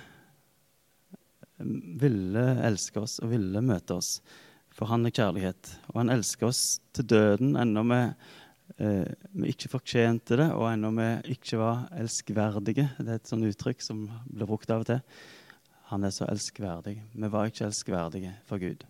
ville 1.58 2.44
elske 2.68 3.02
oss 3.02 3.18
og 3.24 3.32
ville 3.32 3.64
møte 3.66 3.98
oss. 3.98 4.18
For 4.78 4.90
han 4.92 5.08
er 5.08 5.16
kjærlighet. 5.16 5.72
Og 5.92 6.02
han 6.04 6.14
elsker 6.14 6.52
oss 6.52 6.80
til 6.94 7.08
døden 7.10 7.56
ennå 7.58 7.84
vi, 7.90 8.02
eh, 8.78 9.10
vi 9.34 9.54
ikke 9.54 9.72
fortjente 9.72 10.38
det, 10.38 10.52
og 10.54 10.70
ennå 10.70 10.92
vi 11.00 11.10
ikke 11.34 11.58
var 11.58 11.88
elskverdige. 11.98 12.92
Det 13.00 13.10
er 13.10 13.18
et 13.18 13.32
sånt 13.32 13.48
uttrykk 13.48 13.82
som 13.82 14.06
blir 14.30 14.50
brukt 14.50 14.70
av 14.70 14.86
og 14.86 14.92
til. 14.92 15.02
Han 15.92 16.04
er 16.04 16.12
så 16.12 16.28
elskverdig. 16.28 16.98
Vi 17.14 17.30
var 17.32 17.48
ikke 17.48 17.68
elskverdige 17.70 18.34
for 18.48 18.60
Gud. 18.60 18.84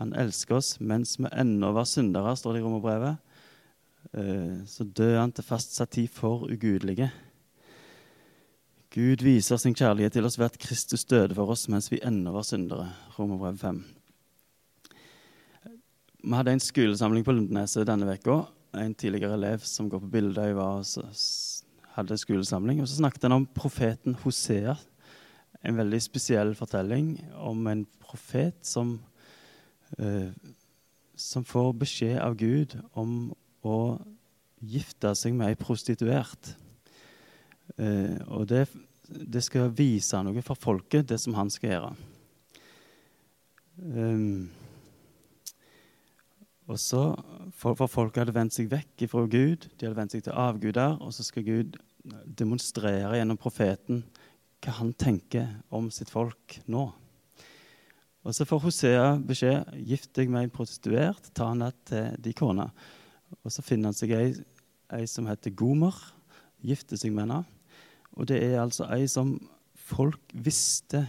Han 0.00 0.14
elsker 0.16 0.56
oss 0.58 0.78
mens 0.80 1.18
vi 1.20 1.28
ennå 1.28 1.72
var 1.76 1.88
syndere, 1.88 2.32
står 2.36 2.56
det 2.56 2.62
i 2.62 2.64
romerbrevet. 2.64 3.18
Eh, 4.12 4.62
så 4.66 4.84
døde 4.84 5.20
han 5.20 5.32
til 5.32 5.46
fastsatt 5.46 5.92
tid 5.94 6.08
for 6.10 6.48
ugudelige. 6.48 7.10
Gud 8.92 9.24
viser 9.24 9.60
sin 9.60 9.76
kjærlighet 9.76 10.12
til 10.16 10.26
oss 10.28 10.38
ved 10.40 10.50
at 10.50 10.58
Kristus 10.60 11.04
døde 11.08 11.36
for 11.36 11.52
oss 11.52 11.68
mens 11.72 11.88
vi 11.92 12.00
ennå 12.04 12.32
var 12.34 12.44
syndere. 12.48 12.90
Romerbrevet 13.18 13.60
5. 13.60 13.82
Vi 16.22 16.36
hadde 16.36 16.52
en 16.56 16.64
skolesamling 16.64 17.24
på 17.24 17.32
Lundeneset 17.34 17.88
denne 17.88 18.08
uka. 18.08 18.42
En 18.78 18.94
tidligere 18.94 19.36
elev 19.36 19.64
som 19.68 19.88
går 19.90 20.00
på 20.00 20.10
Bildøy, 20.12 20.52
var 20.56 20.84
hadde 21.96 22.18
skolesamling. 22.20 22.80
Og 22.80 22.88
så 22.88 23.00
snakket 23.00 23.28
han 23.28 23.36
om 23.36 23.46
profeten 23.46 24.16
Hosea. 24.22 24.76
En 25.62 25.78
veldig 25.78 26.00
spesiell 26.02 26.54
fortelling 26.58 27.14
om 27.38 27.66
en 27.70 27.84
profet 28.02 28.56
som, 28.66 28.96
eh, 29.98 30.30
som 31.16 31.44
får 31.44 31.72
beskjed 31.84 32.18
av 32.20 32.36
Gud 32.36 32.74
om 32.94 33.32
å 33.62 34.00
gifte 34.62 35.14
seg 35.18 35.34
med 35.34 35.52
ei 35.52 35.58
prostituert. 35.58 36.54
Eh, 37.78 38.18
og 38.28 38.48
det, 38.50 38.66
det, 39.08 39.42
skal 39.42 39.70
vise 39.74 40.18
noe 40.22 40.42
for 40.42 40.58
folket, 40.58 41.08
det 41.08 41.20
som 41.22 41.34
han 41.38 41.50
skal 41.50 41.70
gjøre. 41.70 41.92
Um, 43.82 44.50
og 46.70 46.78
så, 46.78 47.02
for, 47.58 47.74
for 47.74 47.90
Folk 47.90 48.18
hadde 48.20 48.34
vendt 48.34 48.54
seg 48.54 48.68
vekk 48.70 49.06
fra 49.10 49.24
Gud, 49.26 49.66
de 49.78 49.86
hadde 49.86 49.98
vendt 49.98 50.14
seg 50.14 50.26
til 50.26 50.36
avguder. 50.38 50.98
Og 51.02 51.14
så 51.16 51.24
skal 51.26 51.46
Gud 51.46 51.78
demonstrere 52.26 53.18
gjennom 53.18 53.38
profeten 53.40 54.02
hva 54.62 54.74
han 54.78 54.92
tenker 54.94 55.48
om 55.74 55.90
sitt 55.90 56.10
folk 56.12 56.58
nå. 56.70 56.86
Og 58.22 58.34
Så 58.34 58.46
får 58.46 58.62
Hosea 58.62 59.06
beskjed 59.18 59.72
gift 59.82 60.12
deg 60.14 60.30
med 60.30 60.46
en 60.46 60.54
prostituert, 60.54 61.32
ta 61.34 61.48
henne 61.50 61.72
til 61.88 62.14
de 62.22 62.34
kona. 62.38 62.68
Og 63.42 63.50
Så 63.50 63.64
finner 63.66 63.90
han 63.90 63.98
seg 63.98 64.14
ei, 64.14 64.28
ei 64.94 65.06
som 65.10 65.26
heter 65.26 65.50
Gomer, 65.50 65.96
gifter 66.62 66.96
seg 66.96 67.12
med 67.12 67.26
henne. 67.26 67.42
Og 68.14 68.28
det 68.30 68.38
er 68.44 68.60
altså 68.62 68.86
ei 68.94 69.08
som 69.10 69.34
folk 69.74 70.20
visste 70.32 71.06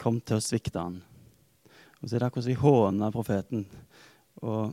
kom 0.00 0.20
til 0.24 0.38
å 0.38 0.44
svikte 0.44 0.80
han. 0.80 1.00
Og 2.00 2.08
så 2.08 2.16
er 2.16 2.22
det 2.22 2.30
akkurat 2.30 2.46
som 2.46 2.54
de 2.54 2.62
håner 2.62 3.12
profeten. 3.12 3.66
Og 4.40 4.72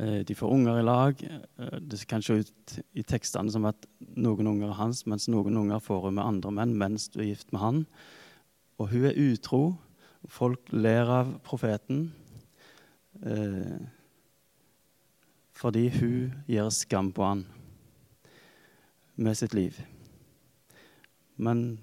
de 0.00 0.34
får 0.34 0.52
unger 0.52 0.78
i 0.80 0.84
lag. 0.86 1.22
Eh, 1.58 1.78
det 1.80 2.06
kan 2.08 2.22
se 2.22 2.40
ut 2.40 2.78
i 2.96 3.04
tekstene 3.04 3.52
som 3.52 3.66
at 3.68 3.86
noen 4.16 4.48
unger 4.54 4.70
er 4.70 4.78
hans, 4.78 5.04
mens 5.06 5.28
noen 5.28 5.58
unger 5.60 5.82
får 5.84 6.06
hun 6.06 6.16
med 6.18 6.26
andre 6.26 6.52
menn 6.56 6.74
mens 6.80 7.08
du 7.12 7.20
er 7.20 7.30
gift 7.32 7.52
med 7.52 7.60
han. 7.60 7.84
Og 8.80 8.92
hun 8.94 9.06
er 9.10 9.18
utro. 9.20 9.62
Folk 10.28 10.72
ler 10.72 11.08
av 11.08 11.32
profeten 11.44 12.10
eh, 13.24 13.80
fordi 15.60 15.88
hun 15.92 16.32
gir 16.48 16.68
skam 16.72 17.10
på 17.12 17.24
han 17.24 17.44
med 19.20 19.36
sitt 19.36 19.52
liv. 19.52 19.76
Men 21.36 21.80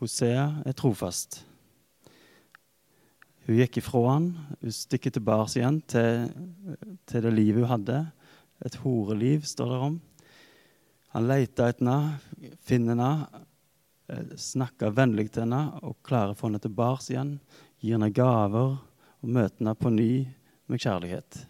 Hosea 0.00 0.62
er 0.66 0.74
trofast. 0.74 1.44
Hun 3.44 3.58
gikk 3.58 3.78
ifra 3.82 4.02
han, 4.08 4.30
hun 4.60 4.72
stikker 4.72 5.12
tilbake 5.12 5.58
igjen 5.58 5.80
til, 5.90 6.30
til, 7.04 7.26
det 7.26 7.32
livet 7.34 7.64
hun 7.66 7.72
hadde. 7.74 7.98
Et 8.64 8.78
horeliv, 8.80 9.44
står 9.44 9.72
det 9.72 9.80
om. 9.88 9.98
Han 11.14 11.28
leter 11.28 11.68
etter 11.68 11.84
henne, 11.84 12.54
finner 12.64 12.94
henne, 12.94 13.42
eh, 14.08 14.32
snakker 14.40 14.96
vennlig 14.96 15.28
til 15.34 15.44
henne 15.44 15.60
og 15.84 15.98
klarer 16.06 16.32
å 16.32 16.38
få 16.38 16.48
henne 16.48 16.62
tilbake 16.64 17.12
igjen. 17.12 17.36
Gir 17.84 17.98
henne 17.98 18.10
gaver 18.16 18.78
og 18.78 19.28
møter 19.28 19.60
henne 19.60 19.76
på 19.76 19.92
ny 19.92 20.08
med 20.72 20.80
kjærlighet. 20.80 21.44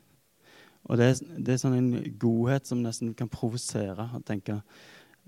Og 0.90 0.98
Det, 0.98 1.08
det 1.38 1.54
er 1.54 1.62
sånn 1.62 1.78
en 1.78 2.18
godhet 2.20 2.66
som 2.68 2.82
nesten 2.82 3.14
kan 3.16 3.30
provosere 3.32 4.10
og 4.18 4.26
tenke 4.26 4.58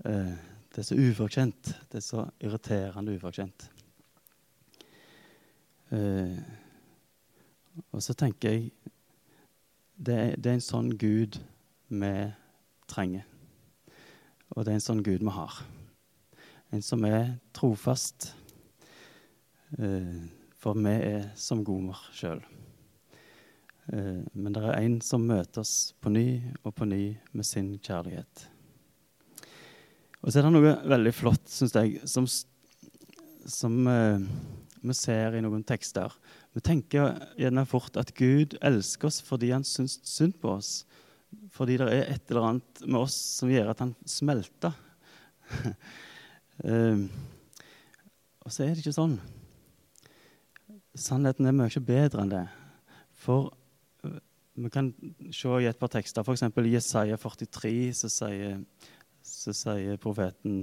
eh, 0.05 0.35
det 0.67 0.83
er 0.83 0.85
så 0.91 0.99
ufortjent. 0.99 1.71
Det 1.89 1.97
er 1.97 2.05
så 2.05 2.27
irriterende 2.43 3.15
ufortjent. 3.15 3.69
Eh, 5.93 6.37
og 7.93 8.01
så 8.03 8.15
tenker 8.17 8.51
jeg 8.51 8.71
det 9.97 10.15
er, 10.15 10.33
det 10.37 10.49
er, 10.51 10.57
en 10.57 10.65
sånn 10.65 10.91
Gud 10.99 11.39
vi 11.89 12.13
trenger. 12.89 13.23
Og 14.53 14.65
det 14.65 14.73
er 14.73 14.77
en 14.77 14.87
sånn 14.87 15.05
Gud 15.05 15.23
vi 15.25 15.33
har. 15.33 15.61
En 16.75 16.83
som 16.85 17.05
er 17.07 17.37
trofast. 17.55 18.31
Eh, 19.79 20.27
for 20.57 20.77
vi 20.77 20.93
er 20.93 21.31
som 21.39 21.63
Gomer 21.65 21.99
sjøl. 22.15 22.43
Eh, 23.93 24.21
men 24.33 24.53
det 24.53 24.63
er 24.65 24.77
en 24.81 24.99
som 25.05 25.25
møter 25.25 25.63
oss 25.63 25.93
på 26.01 26.11
ny 26.13 26.27
og 26.63 26.75
på 26.75 26.87
ny 26.89 27.01
med 27.31 27.47
sin 27.47 27.75
kjærlighet. 27.79 28.47
Og 30.21 30.31
så 30.33 30.39
er 30.39 30.47
det 30.47 30.53
noe 30.53 30.77
veldig 30.91 31.13
flott, 31.15 31.45
syns 31.47 31.75
jeg, 31.77 32.01
som, 32.09 32.25
som 33.47 33.75
uh, 33.87 34.23
vi 34.81 34.95
ser 34.97 35.35
i 35.37 35.41
noen 35.43 35.63
tekster. 35.67 36.13
Vi 36.55 36.63
tenker 36.65 37.15
gjerne 37.39 37.65
fort 37.69 37.97
at 37.99 38.13
Gud 38.17 38.57
elsker 38.65 39.09
oss 39.09 39.19
fordi 39.25 39.51
han 39.53 39.65
syns 39.67 39.99
synd 40.07 40.37
på 40.41 40.55
oss. 40.57 40.71
Fordi 41.53 41.77
det 41.79 41.87
er 41.91 42.11
et 42.13 42.31
eller 42.31 42.49
annet 42.51 42.83
med 42.85 43.01
oss 43.01 43.15
som 43.39 43.51
gjør 43.51 43.73
at 43.73 43.83
han 43.83 43.95
smelter. 44.07 44.75
uh, 46.63 47.03
og 48.43 48.53
så 48.53 48.63
er 48.63 48.73
det 48.73 48.83
ikke 48.83 48.95
sånn. 48.95 49.17
Sannheten 50.97 51.47
er 51.47 51.55
mye 51.55 51.83
bedre 51.83 52.23
enn 52.23 52.33
det. 52.33 52.45
For 53.17 53.51
uh, 54.07 54.19
vi 54.57 54.71
kan 54.73 54.93
se 55.35 55.57
i 55.61 55.69
et 55.69 55.79
par 55.79 55.91
tekster, 55.93 56.25
f.eks. 56.25 56.47
i 56.47 56.75
Jesaja 56.75 57.19
43, 57.21 57.75
så 58.01 58.11
sier 58.11 58.61
så 59.27 59.53
sier 59.55 59.99
profeten 59.99 60.61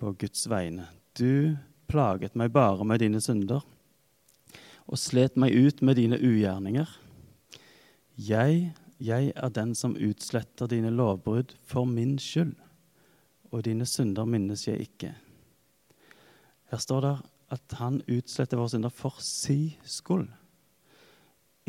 på 0.00 0.12
Guds 0.16 0.46
vegne 0.48 0.86
Du 1.16 1.56
plaget 1.90 2.38
meg 2.38 2.52
bare 2.54 2.86
med 2.86 3.02
dine 3.02 3.20
synder 3.22 3.66
og 4.90 4.98
slet 4.98 5.36
meg 5.38 5.54
ut 5.54 5.82
med 5.86 5.98
dine 6.00 6.18
ugjerninger. 6.18 6.88
Jeg, 8.18 8.72
jeg 8.98 9.32
er 9.36 9.52
den 9.54 9.74
som 9.78 9.94
utsletter 9.94 10.70
dine 10.70 10.90
lovbrudd 10.90 11.54
for 11.66 11.86
min 11.86 12.16
skyld, 12.18 12.56
og 13.50 13.64
dine 13.66 13.86
synder 13.86 14.26
minnes 14.26 14.66
jeg 14.66 14.82
ikke. 14.82 15.12
Her 16.70 16.82
står 16.82 17.06
det 17.06 17.14
at 17.54 17.78
han 17.78 18.00
utsletter 18.06 18.58
våre 18.58 18.72
synder 18.74 18.94
for 18.94 19.22
si 19.22 19.76
skyld. 19.86 20.28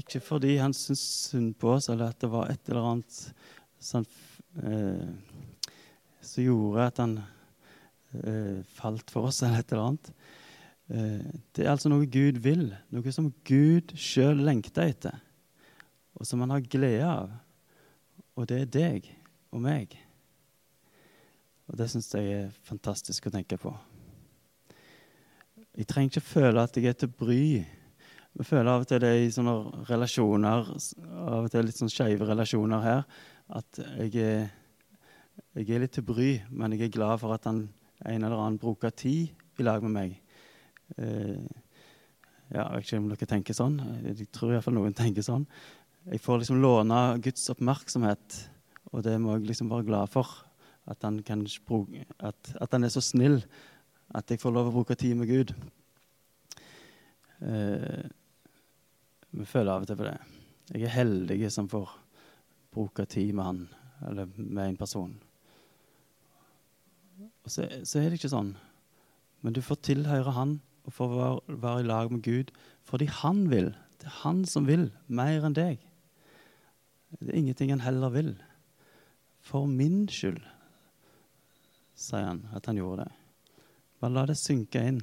Ikke 0.02 0.22
fordi 0.24 0.56
han 0.58 0.74
syntes 0.74 1.06
synd 1.30 1.54
på 1.62 1.76
oss, 1.76 1.90
eller 1.94 2.10
at 2.10 2.22
det 2.22 2.30
var 2.32 2.50
et 2.50 2.70
eller 2.70 2.90
annet 2.94 3.20
som, 3.82 4.06
eh, 4.64 5.10
som 6.22 6.44
gjorde 6.44 6.90
at 6.90 7.02
han 7.02 7.20
falt 8.76 9.12
for 9.14 9.30
oss, 9.30 9.42
eller 9.46 9.62
et 9.62 9.72
eller 9.72 9.90
annet. 9.90 10.14
Eh, 10.92 11.28
det 11.56 11.66
er 11.66 11.72
altså 11.72 11.92
noe 11.92 12.08
Gud 12.12 12.42
vil, 12.44 12.72
noe 12.92 13.14
som 13.16 13.30
Gud 13.48 13.94
sjøl 13.96 14.42
lengter 14.44 14.90
etter, 14.92 15.20
og 16.18 16.28
som 16.28 16.44
han 16.44 16.52
har 16.52 16.66
glede 16.68 17.08
av. 17.08 17.32
Og 18.36 18.48
det 18.50 18.64
er 18.64 18.72
deg 18.74 19.12
og 19.52 19.64
meg. 19.64 19.96
Og 21.72 21.78
det 21.80 21.88
syns 21.92 22.12
jeg 22.12 22.32
er 22.36 22.56
fantastisk 22.68 23.28
å 23.28 23.34
tenke 23.34 23.60
på. 23.62 23.72
Jeg 25.78 25.88
trenger 25.88 26.12
ikke 26.12 26.34
føle 26.34 26.64
at 26.66 26.76
jeg 26.76 26.90
er 26.92 26.98
til 27.00 27.12
bry. 27.16 27.44
Vi 28.32 28.48
føler 28.48 28.72
av 28.74 28.84
og 28.84 28.90
til 28.90 29.00
det 29.04 29.12
i 29.22 29.30
sånne 29.32 29.86
relasjoner, 29.88 30.72
av 31.08 31.46
og 31.46 31.52
til 31.52 31.68
litt 31.68 31.80
sånn 31.80 31.92
skeive 31.92 32.28
relasjoner 32.28 32.84
her, 32.84 33.06
at 33.52 33.80
jeg 33.80 34.26
er 34.26 34.50
jeg 35.56 35.74
er 35.74 35.82
litt 35.84 35.94
til 35.96 36.06
bry, 36.08 36.30
men 36.52 36.76
jeg 36.76 36.86
er 36.86 36.94
glad 36.94 37.20
for 37.20 37.34
at 37.36 37.48
han 37.48 37.66
en 38.06 38.24
eller 38.24 38.38
annen 38.38 38.60
bruker 38.62 38.94
tid 38.96 39.32
i 39.60 39.66
lag 39.66 39.84
med 39.86 39.94
meg. 39.96 40.16
Eh, 40.98 41.42
ja, 42.52 42.66
jeg 42.66 42.82
vet 42.82 42.88
ikke 42.88 43.00
om 43.00 43.10
dere 43.12 43.30
tenker 43.30 43.58
sånn. 43.58 43.78
Jeg 44.04 44.30
tror 44.34 44.56
iallfall 44.56 44.76
noen 44.78 44.96
tenker 45.02 45.26
sånn. 45.26 45.46
Jeg 46.10 46.24
får 46.24 46.42
liksom 46.42 46.62
låne 46.64 47.02
Guds 47.22 47.46
oppmerksomhet, 47.54 48.40
og 48.92 49.04
det 49.06 49.20
må 49.22 49.36
jeg 49.38 49.52
liksom 49.52 49.70
være 49.72 49.88
glad 49.92 50.12
for. 50.14 50.30
At 50.90 51.06
han, 51.06 51.22
kan, 51.24 51.44
at, 51.46 52.56
at 52.58 52.74
han 52.74 52.84
er 52.88 52.92
så 52.92 53.04
snill 53.06 53.38
at 54.18 54.32
jeg 54.34 54.42
får 54.42 54.54
lov 54.56 54.72
å 54.72 54.74
bruke 54.76 54.98
tid 55.00 55.14
med 55.20 55.30
Gud. 55.30 55.54
Eh, 57.46 58.02
vi 59.32 59.48
føler 59.48 59.72
av 59.72 59.86
og 59.86 59.90
til 59.90 60.00
på 60.00 60.08
det. 60.10 60.18
Jeg 60.74 60.88
er 60.88 60.98
heldig 60.98 61.38
som 61.54 61.70
får 61.72 61.94
bruke 62.74 63.06
tid 63.10 63.32
med 63.38 63.46
han, 63.46 63.62
eller 64.10 64.34
med 64.36 64.66
en 64.66 64.80
person. 64.80 65.14
Så, 67.46 67.66
så, 67.84 68.00
er 68.00 68.10
det 68.10 68.20
ikke 68.20 68.32
sånn. 68.32 68.56
Men 69.42 69.56
du 69.56 69.62
får 69.66 69.82
tilhøre 69.88 70.36
Han 70.38 70.60
og 70.86 70.94
får 70.96 71.14
være, 71.14 71.58
være 71.62 71.82
i 71.82 71.88
lag 71.90 72.12
med 72.14 72.24
Gud 72.26 72.52
fordi 72.88 73.08
han 73.22 73.46
vil. 73.52 73.72
Det 74.02 74.10
er 74.10 74.20
han 74.24 74.42
som 74.50 74.66
vil, 74.68 74.90
mer 75.08 75.46
enn 75.46 75.56
deg. 75.56 75.82
Det 77.20 77.30
er 77.30 77.38
ingenting 77.38 77.70
han 77.72 77.84
heller 77.86 78.12
vil. 78.14 78.32
For 79.46 79.70
min 79.70 80.08
skyld, 80.10 80.42
sier 81.98 82.26
han 82.26 82.46
at 82.58 82.66
han 82.70 82.80
gjorde 82.82 83.06
det. 83.06 83.12
Bare 84.02 84.16
la 84.16 84.26
det 84.30 84.38
synke 84.42 84.82
inn. 84.90 85.02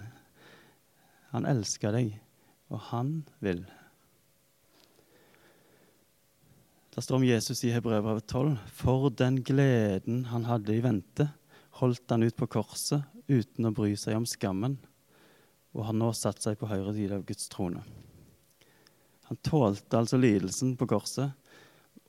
Han 1.31 1.47
elsker 1.47 1.95
deg, 1.95 2.17
og 2.73 2.83
han 2.91 3.13
vil. 3.45 3.63
Det 6.95 7.05
står 7.05 7.21
om 7.21 7.29
Jesus 7.29 7.63
i 7.63 7.71
Hebrevet 7.71 8.27
12. 8.27 8.57
For 8.75 9.13
den 9.15 9.43
gleden 9.47 10.25
han 10.33 10.49
hadde 10.49 10.75
i 10.75 10.83
vente, 10.83 11.29
holdt 11.79 12.11
han 12.11 12.27
ut 12.27 12.37
på 12.37 12.49
korset 12.51 13.05
uten 13.29 13.69
å 13.69 13.75
bry 13.75 13.95
seg 13.99 14.17
om 14.19 14.27
skammen, 14.29 14.79
og 15.77 15.85
har 15.87 15.97
nå 15.97 16.11
satt 16.17 16.43
seg 16.43 16.59
på 16.59 16.69
høyre 16.71 16.95
side 16.97 17.19
av 17.19 17.27
Guds 17.29 17.49
trone. 17.53 17.83
Han 19.29 19.41
tålte 19.45 19.99
altså 19.99 20.17
lidelsen 20.17 20.73
på 20.81 20.89
korset 20.89 21.35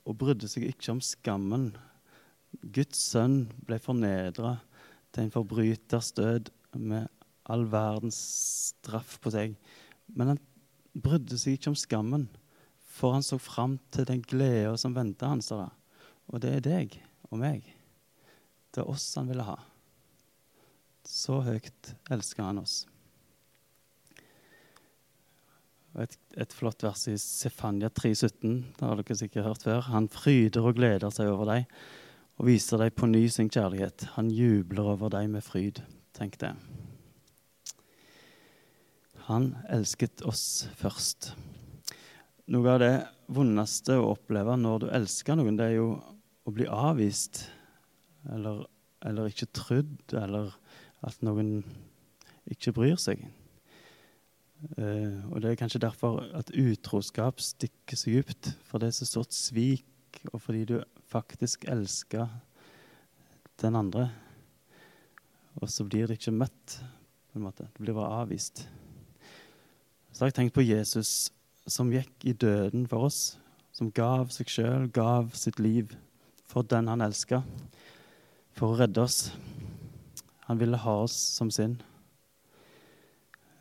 og 0.08 0.16
brydde 0.22 0.48
seg 0.48 0.64
ikke 0.70 0.94
om 0.94 1.02
skammen. 1.04 1.68
Guds 2.72 3.02
sønn 3.12 3.42
ble 3.68 3.76
fornedra 3.82 4.56
til 5.12 5.26
en 5.26 5.34
forbryters 5.34 6.14
død 6.16 6.48
med 6.80 7.10
all 7.50 7.66
verdens 7.68 8.18
straff 8.70 9.18
på 9.22 9.32
seg. 9.34 9.58
Men 10.16 10.32
han 10.32 10.40
brydde 10.96 11.38
seg 11.38 11.58
ikke 11.58 11.74
om 11.74 11.78
skammen, 11.78 12.28
for 12.80 13.14
han 13.14 13.26
så 13.26 13.38
fram 13.42 13.76
til 13.92 14.08
den 14.08 14.24
gleda 14.24 14.72
som 14.80 14.96
venta 14.96 15.28
hans. 15.30 15.52
Og 15.52 16.40
det 16.42 16.56
er 16.56 16.64
deg 16.64 16.96
og 17.28 17.42
meg. 17.42 17.68
Det 18.70 18.82
er 18.82 18.90
oss 18.90 19.08
han 19.18 19.28
ville 19.30 19.46
ha. 19.46 19.58
Så 21.06 21.40
høyt 21.42 21.94
elsker 22.12 22.46
han 22.46 22.60
oss. 22.62 22.84
Et, 25.98 26.12
et, 26.38 26.52
flott 26.54 26.84
vers 26.86 27.02
i 27.10 27.16
Sefania 27.18 27.90
3,17. 27.90 28.60
Det 28.78 28.86
har 28.86 29.00
dere 29.00 29.16
sikkert 29.18 29.48
hørt 29.48 29.64
før. 29.66 29.80
Han 29.90 30.06
fryder 30.12 30.68
og 30.68 30.78
gleder 30.78 31.10
seg 31.14 31.32
over 31.32 31.50
deg 31.50 31.80
og 32.40 32.46
viser 32.48 32.80
deg 32.80 32.94
på 32.96 33.08
ny 33.10 33.26
sin 33.28 33.50
kjærlighet. 33.52 34.06
Han 34.14 34.30
jubler 34.32 34.94
over 34.94 35.10
deg 35.12 35.26
med 35.32 35.44
fryd. 35.44 35.82
Tenk 36.16 36.38
det. 36.40 36.54
Han 39.26 39.52
elsket 39.70 40.22
oss 40.26 40.68
først. 40.78 41.32
Noe 42.50 42.70
av 42.72 42.80
det 42.82 42.94
vondeste 43.30 43.98
å 43.98 44.14
oppleve 44.14 44.56
når 44.58 44.82
du 44.82 44.86
elsker 44.94 45.36
noen, 45.38 45.58
det 45.58 45.68
er 45.68 45.76
jo 45.76 45.90
å 46.46 46.54
bli 46.54 46.66
avvist 46.66 47.44
eller, 48.28 48.64
eller 49.06 49.30
ikke 49.30 49.48
trodd, 49.56 50.12
eller 50.12 50.52
at 51.06 51.20
noen 51.24 51.60
ikke 52.50 52.74
bryr 52.76 52.98
seg. 53.00 53.22
Uh, 54.76 55.24
og 55.32 55.40
Det 55.40 55.50
er 55.50 55.60
kanskje 55.60 55.80
derfor 55.80 56.20
at 56.36 56.52
utroskap 56.52 57.40
stikker 57.40 57.96
så 57.96 58.12
dypt. 58.12 58.52
For 58.68 58.78
det 58.78 58.90
er 58.90 58.98
så 58.98 59.08
stort 59.08 59.34
svik, 59.34 59.86
og 60.32 60.42
fordi 60.42 60.64
du 60.64 60.76
faktisk 61.08 61.64
elsker 61.68 62.28
den 63.62 63.76
andre. 63.76 64.10
Og 65.60 65.70
så 65.70 65.84
blir 65.84 66.06
det 66.06 66.20
ikke 66.20 66.36
møtt. 66.36 66.80
på 67.30 67.38
en 67.38 67.44
måte. 67.46 67.68
Du 67.76 67.84
blir 67.84 67.94
bare 67.94 68.22
avvist. 68.24 68.68
Så 70.10 70.24
har 70.24 70.26
jeg 70.26 70.34
tenkt 70.34 70.54
på 70.54 70.66
Jesus 70.66 71.30
som 71.66 71.92
gikk 71.92 72.24
i 72.26 72.32
døden 72.32 72.88
for 72.90 73.06
oss. 73.06 73.38
Som 73.72 73.92
gav 73.94 74.32
seg 74.34 74.50
sjøl, 74.50 74.88
gav 74.90 75.30
sitt 75.38 75.60
liv 75.62 75.94
for 76.50 76.66
den 76.66 76.88
han 76.90 77.00
elska. 77.00 77.42
For 78.60 78.74
å 78.74 78.76
redde 78.76 79.00
oss. 79.00 79.30
Han 80.44 80.58
ville 80.60 80.76
ha 80.76 80.94
oss 81.06 81.14
som 81.16 81.48
sin. 81.48 81.78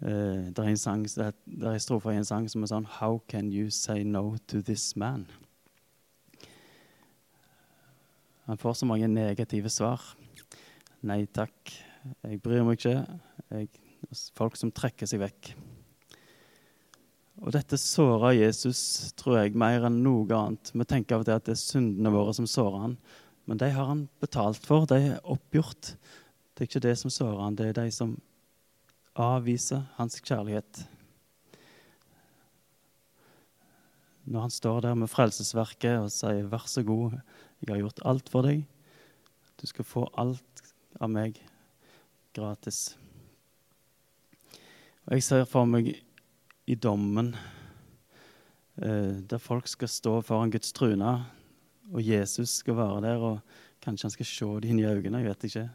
Uh, 0.03 0.51
det 0.51 0.59
er 0.59 0.67
en 0.73 0.79
sang, 0.79 1.05
det 1.07 1.29
er 1.29 1.69
en 1.71 1.79
strofe 1.79 2.11
i 2.11 2.17
en 2.19 2.27
sang 2.27 2.49
som 2.51 2.65
er 2.65 2.71
sånn 2.71 2.87
How 2.97 3.21
can 3.31 3.47
you 3.47 3.69
say 3.71 4.03
no 4.03 4.33
to 4.51 4.59
this 4.59 4.97
man? 4.99 5.23
Han 8.49 8.59
får 8.59 8.75
så 8.81 8.89
mange 8.89 9.07
negative 9.07 9.71
svar. 9.71 10.03
Nei 11.07 11.21
takk, 11.31 11.71
jeg 12.27 12.41
bryr 12.43 12.67
meg 12.67 12.81
ikke. 12.81 12.97
Jeg, 13.55 13.71
folk 14.35 14.59
som 14.59 14.73
trekker 14.75 15.07
seg 15.07 15.23
vekk. 15.23 15.53
Og 17.39 17.55
dette 17.55 17.79
såra 17.79 18.33
Jesus, 18.35 19.13
tror 19.15 19.45
jeg, 19.45 19.55
mer 19.55 19.87
enn 19.87 20.03
noe 20.03 20.27
annet. 20.35 20.75
Vi 20.75 20.91
tenker 20.91 21.15
av 21.15 21.23
og 21.23 21.31
til 21.31 21.39
at 21.39 21.47
det 21.47 21.55
er 21.55 21.63
syndene 21.63 22.11
våre 22.11 22.35
som 22.35 22.51
sårer 22.51 22.87
han. 22.89 22.99
Men 23.49 23.57
de 23.57 23.71
har 23.73 23.87
han 23.89 24.03
betalt 24.21 24.61
for. 24.61 24.85
De 24.85 24.99
er 25.15 25.25
oppgjort. 25.25 25.95
Det 26.53 26.61
er 26.61 26.69
ikke 26.69 26.83
det 26.85 26.97
som 27.01 27.09
sårer 27.09 27.39
han, 27.41 27.55
det 27.57 27.71
er 27.71 27.77
de 27.79 27.89
som 27.89 28.13
avviser 29.17 29.87
hans 29.95 30.19
kjærlighet. 30.21 30.83
Når 34.29 34.45
han 34.45 34.53
står 34.53 34.83
der 34.85 34.99
med 35.01 35.09
Frelsesverket 35.09 35.97
og 35.97 36.11
sier 36.13 36.45
'Vær 36.45 36.67
så 36.67 36.83
god, 36.83 37.17
jeg 37.61 37.73
har 37.73 37.81
gjort 37.81 38.05
alt 38.05 38.29
for 38.29 38.45
deg', 38.45 38.67
du 39.61 39.67
skal 39.67 39.85
få 39.85 40.05
alt 40.13 40.61
av 41.01 41.09
meg 41.09 41.41
gratis. 42.33 42.97
Og 45.07 45.13
Jeg 45.13 45.23
ser 45.23 45.45
for 45.45 45.65
meg 45.65 46.03
i 46.67 46.75
dommen 46.75 47.35
eh, 48.77 49.17
der 49.25 49.37
folk 49.37 49.67
skal 49.67 49.87
stå 49.87 50.21
foran 50.21 50.51
Guds 50.51 50.71
trune, 50.71 51.25
og 51.89 52.05
Jesus 52.05 52.59
skal 52.61 52.77
være 52.77 53.01
der, 53.07 53.23
og 53.23 53.39
kanskje 53.81 54.07
han 54.07 54.13
skal 54.13 54.29
se 54.29 54.49
de 54.61 54.71
inn 54.71 54.81
i 54.81 54.87
øynene, 54.87 55.23
jeg 55.23 55.31
vet 55.31 55.47
ikke, 55.49 55.65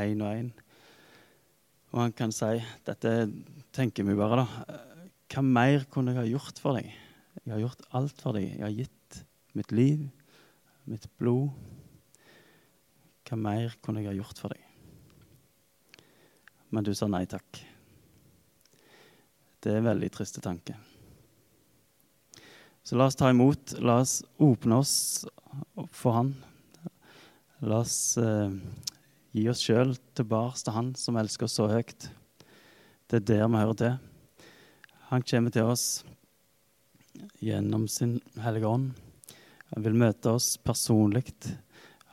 én 0.00 0.22
og 0.24 0.32
én. 0.32 0.50
Og 1.90 2.02
han 2.04 2.14
kan 2.14 2.32
si 2.32 2.60
Dette 2.86 3.12
tenker 3.74 4.06
vi 4.06 4.16
bare, 4.18 4.44
da. 4.44 4.78
Hva 5.30 5.42
mer 5.46 5.84
kunne 5.90 6.14
jeg 6.14 6.20
ha 6.20 6.26
gjort 6.26 6.58
for 6.62 6.78
deg? 6.78 6.90
Jeg 7.44 7.52
har 7.52 7.62
gjort 7.62 7.84
alt 7.94 8.22
for 8.22 8.34
deg. 8.34 8.48
Jeg 8.56 8.64
har 8.64 8.74
gitt 8.74 9.20
mitt 9.58 9.72
liv, 9.74 10.08
mitt 10.90 11.06
blod. 11.18 11.50
Hva 13.26 13.38
mer 13.38 13.76
kunne 13.82 14.02
jeg 14.02 14.10
ha 14.10 14.16
gjort 14.18 14.42
for 14.42 14.54
deg? 14.54 14.64
Men 16.70 16.86
du 16.86 16.92
sa 16.94 17.06
nei 17.10 17.24
takk. 17.30 17.62
Det 19.60 19.70
er 19.70 19.80
en 19.80 19.90
veldig 19.90 20.10
triste 20.14 20.42
tanke. 20.42 20.76
Så 22.86 22.96
la 22.98 23.06
oss 23.10 23.18
ta 23.18 23.30
imot. 23.30 23.76
La 23.82 24.00
oss 24.02 24.20
åpne 24.42 24.78
oss 24.80 24.94
for 25.90 26.16
Han. 26.16 26.34
La 27.60 27.82
oss 27.82 28.16
eh, 28.20 28.52
gi 29.36 29.48
oss 29.50 29.64
sjøl 29.64 29.94
tilbake 30.16 30.62
til 30.62 30.76
Han 30.76 30.94
som 30.98 31.18
elsker 31.20 31.48
oss 31.48 31.58
så 31.60 31.68
høyt. 31.70 32.08
Det 33.10 33.20
er 33.20 33.28
der 33.32 33.46
vi 33.50 33.60
hører 33.60 33.78
til. 33.80 33.98
Han 35.10 35.26
kommer 35.26 35.54
til 35.54 35.66
oss 35.66 35.86
gjennom 37.42 37.88
sin 37.90 38.20
Hellige 38.40 38.68
Ånd. 38.70 38.92
Han 39.74 39.86
vil 39.86 39.98
møte 39.98 40.34
oss 40.34 40.54
personlig. 40.62 41.26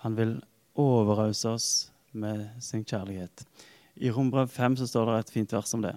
Han 0.03 0.17
vil 0.17 0.37
overøse 0.77 1.53
oss 1.53 1.69
med 2.17 2.47
sin 2.61 2.85
kjærlighet. 2.85 3.45
I 3.97 4.11
Rombrev 4.13 4.49
5 4.53 4.77
så 4.81 4.87
står 4.89 5.09
det 5.09 5.19
et 5.19 5.33
fint 5.33 5.53
vers 5.53 5.73
om 5.73 5.85
det. 5.85 5.95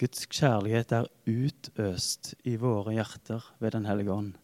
Guds 0.00 0.26
kjærlighet 0.30 0.92
er 0.96 1.08
utøst 1.28 2.34
i 2.48 2.54
våre 2.60 2.94
hjerter 2.94 3.44
ved 3.60 3.74
Den 3.74 3.88
hellige 3.90 4.14
ånd. 4.14 4.34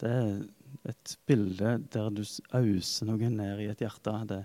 Det 0.00 0.10
er 0.10 0.36
et 0.88 1.16
bilde 1.28 1.76
der 1.92 2.10
du 2.14 2.22
auser 2.22 3.08
noe 3.08 3.30
ned 3.32 3.62
i 3.62 3.68
et 3.72 3.82
hjerte. 3.84 4.14
Det, 4.28 4.42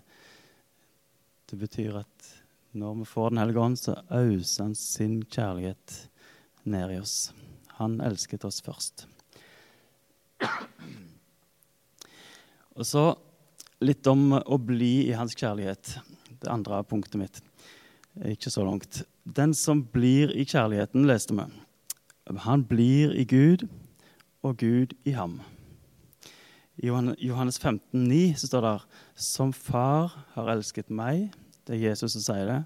det 1.52 1.60
betyr 1.60 2.02
at 2.04 2.32
når 2.78 3.00
vi 3.00 3.06
får 3.10 3.30
Den 3.30 3.42
hellige 3.42 3.64
ånd, 3.64 3.78
så 3.80 3.96
auser 4.14 4.64
han 4.68 4.76
sin 4.78 5.22
kjærlighet 5.24 5.96
ned 6.68 6.94
i 6.94 7.00
oss. 7.02 7.32
Han 7.80 8.00
elsket 8.02 8.46
oss 8.46 8.60
først. 8.62 9.08
Og 12.78 12.86
så 12.86 13.06
litt 13.82 14.06
om 14.10 14.36
å 14.38 14.58
bli 14.62 15.08
i 15.08 15.16
hans 15.18 15.34
kjærlighet. 15.38 15.98
Det 16.38 16.52
andre 16.52 16.84
punktet 16.86 17.18
mitt. 17.22 17.42
Ikke 18.26 18.52
så 18.54 18.66
langt. 18.66 19.02
Den 19.24 19.54
som 19.58 19.82
blir 19.94 20.34
i 20.38 20.46
kjærligheten, 20.46 21.08
leste 21.10 21.34
vi. 21.38 21.48
Han 22.46 22.66
blir 22.68 23.14
i 23.18 23.26
Gud, 23.26 23.66
og 24.46 24.58
Gud 24.62 24.94
i 25.08 25.16
ham. 25.18 25.40
I 26.78 26.88
Johannes 26.90 27.58
15, 27.60 28.04
9, 28.04 28.36
står 28.38 28.62
det 28.62 28.74
som 29.16 29.54
far 29.54 30.14
har 30.36 30.52
elsket 30.54 30.92
meg 30.94 31.32
Det 31.66 31.74
er 31.74 31.88
Jesus 31.90 32.14
som 32.14 32.24
sier 32.24 32.46
det. 32.48 32.60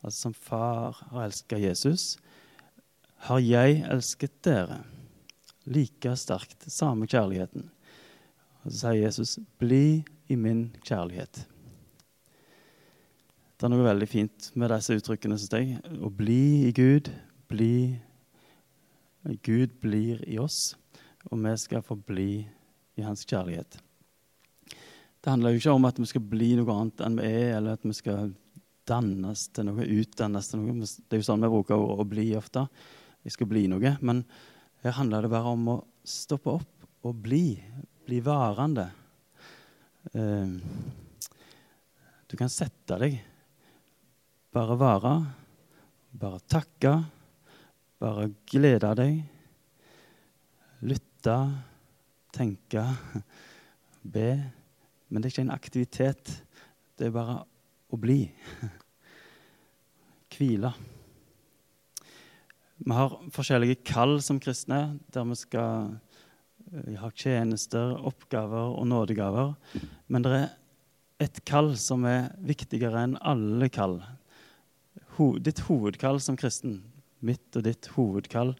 Altså 0.00 0.28
som 0.28 0.34
far 0.34 1.00
har 1.10 1.24
elsket 1.26 1.60
Jesus, 1.60 2.04
har 3.26 3.40
jeg 3.42 3.82
elsket 3.90 4.38
dere. 4.46 4.78
Like 5.68 6.14
sterkt. 6.16 6.64
Samme 6.72 7.08
kjærligheten. 7.10 7.66
Og 8.62 8.70
så 8.70 8.76
sier 8.78 9.02
Jesus, 9.02 9.34
bli 9.60 10.00
i 10.30 10.38
min 10.38 10.70
kjærlighet. 10.86 11.42
Det 13.58 13.66
er 13.66 13.74
noe 13.74 13.84
veldig 13.84 14.08
fint 14.08 14.48
med 14.56 14.72
disse 14.72 14.96
uttrykkene, 14.96 15.36
syns 15.36 15.52
jeg. 15.58 15.82
Å 16.00 16.08
bli 16.08 16.70
i 16.70 16.72
Gud, 16.72 17.10
bli 17.50 17.74
Gud 19.44 19.74
blir 19.82 20.22
i 20.24 20.38
oss, 20.40 20.76
og 21.28 21.42
vi 21.44 21.52
skal 21.60 21.82
få 21.84 21.98
bli 22.08 22.30
i 22.40 22.59
hans 23.06 23.24
kjærlighet. 23.24 23.78
Det 25.20 25.28
handler 25.28 25.52
jo 25.52 25.60
ikke 25.60 25.74
om 25.76 25.88
at 25.88 25.98
vi 26.00 26.08
skal 26.08 26.24
bli 26.24 26.54
noe 26.56 26.76
annet 26.76 27.02
enn 27.04 27.18
vi 27.20 27.28
er, 27.28 27.56
eller 27.58 27.76
at 27.76 27.84
vi 27.84 27.92
skal 27.96 28.30
dannes 28.88 29.42
til 29.54 29.68
noe, 29.68 29.84
utdannes 29.84 30.48
til 30.48 30.62
noe. 30.62 30.86
Det 30.86 31.16
er 31.16 31.20
jo 31.20 31.28
sånn 31.28 31.44
vi 31.44 31.52
bruker 31.52 31.76
ordet 31.76 32.06
'å 32.06 32.10
bli' 32.10 32.36
ofte. 32.38 32.68
Jeg 33.24 33.32
skal 33.32 33.46
bli 33.46 33.66
noe. 33.68 33.96
Men 34.00 34.24
her 34.82 34.96
handler 34.96 35.22
det 35.22 35.30
bare 35.30 35.52
om 35.52 35.68
å 35.68 35.84
stoppe 36.04 36.50
opp 36.50 36.88
og 37.04 37.14
bli. 37.22 37.62
Bli 38.06 38.20
varende. 38.20 38.90
Eh, 40.14 40.46
du 42.26 42.36
kan 42.36 42.48
sette 42.48 42.98
deg. 42.98 43.20
Bare 44.52 44.76
være. 44.78 45.14
Bare 46.12 46.40
takke. 46.48 47.04
Bare 48.00 48.30
glede 48.46 48.94
deg. 48.96 49.20
Lytte. 50.82 51.69
Tenke. 52.34 52.84
Be. 54.02 54.30
Men 55.08 55.20
det 55.20 55.28
er 55.28 55.34
ikke 55.34 55.46
en 55.48 55.56
aktivitet. 55.56 56.32
Det 56.98 57.08
er 57.08 57.14
bare 57.14 57.40
å 57.90 57.98
bli. 58.00 58.22
Hvile. 60.30 60.70
Vi 62.80 62.96
har 62.96 63.18
forskjellige 63.34 63.82
kall 63.84 64.20
som 64.24 64.38
kristne, 64.40 64.96
der 65.12 65.26
vi 65.28 65.36
skal 65.36 65.90
eh, 66.72 66.94
ha 67.02 67.10
tjenester, 67.12 67.92
oppgaver 68.08 68.78
og 68.78 68.86
nådegaver. 68.88 69.52
Men 70.08 70.24
det 70.24 70.32
er 70.38 70.46
et 71.20 71.42
kall 71.44 71.74
som 71.76 72.06
er 72.08 72.30
viktigere 72.40 73.02
enn 73.04 73.18
alle 73.20 73.68
kall. 73.68 73.98
Ho 75.18 75.34
ditt 75.36 75.60
hovedkall 75.66 76.22
som 76.24 76.38
kristen, 76.40 76.78
mitt 77.20 77.58
og 77.58 77.66
ditt 77.66 77.90
hovedkall, 77.98 78.54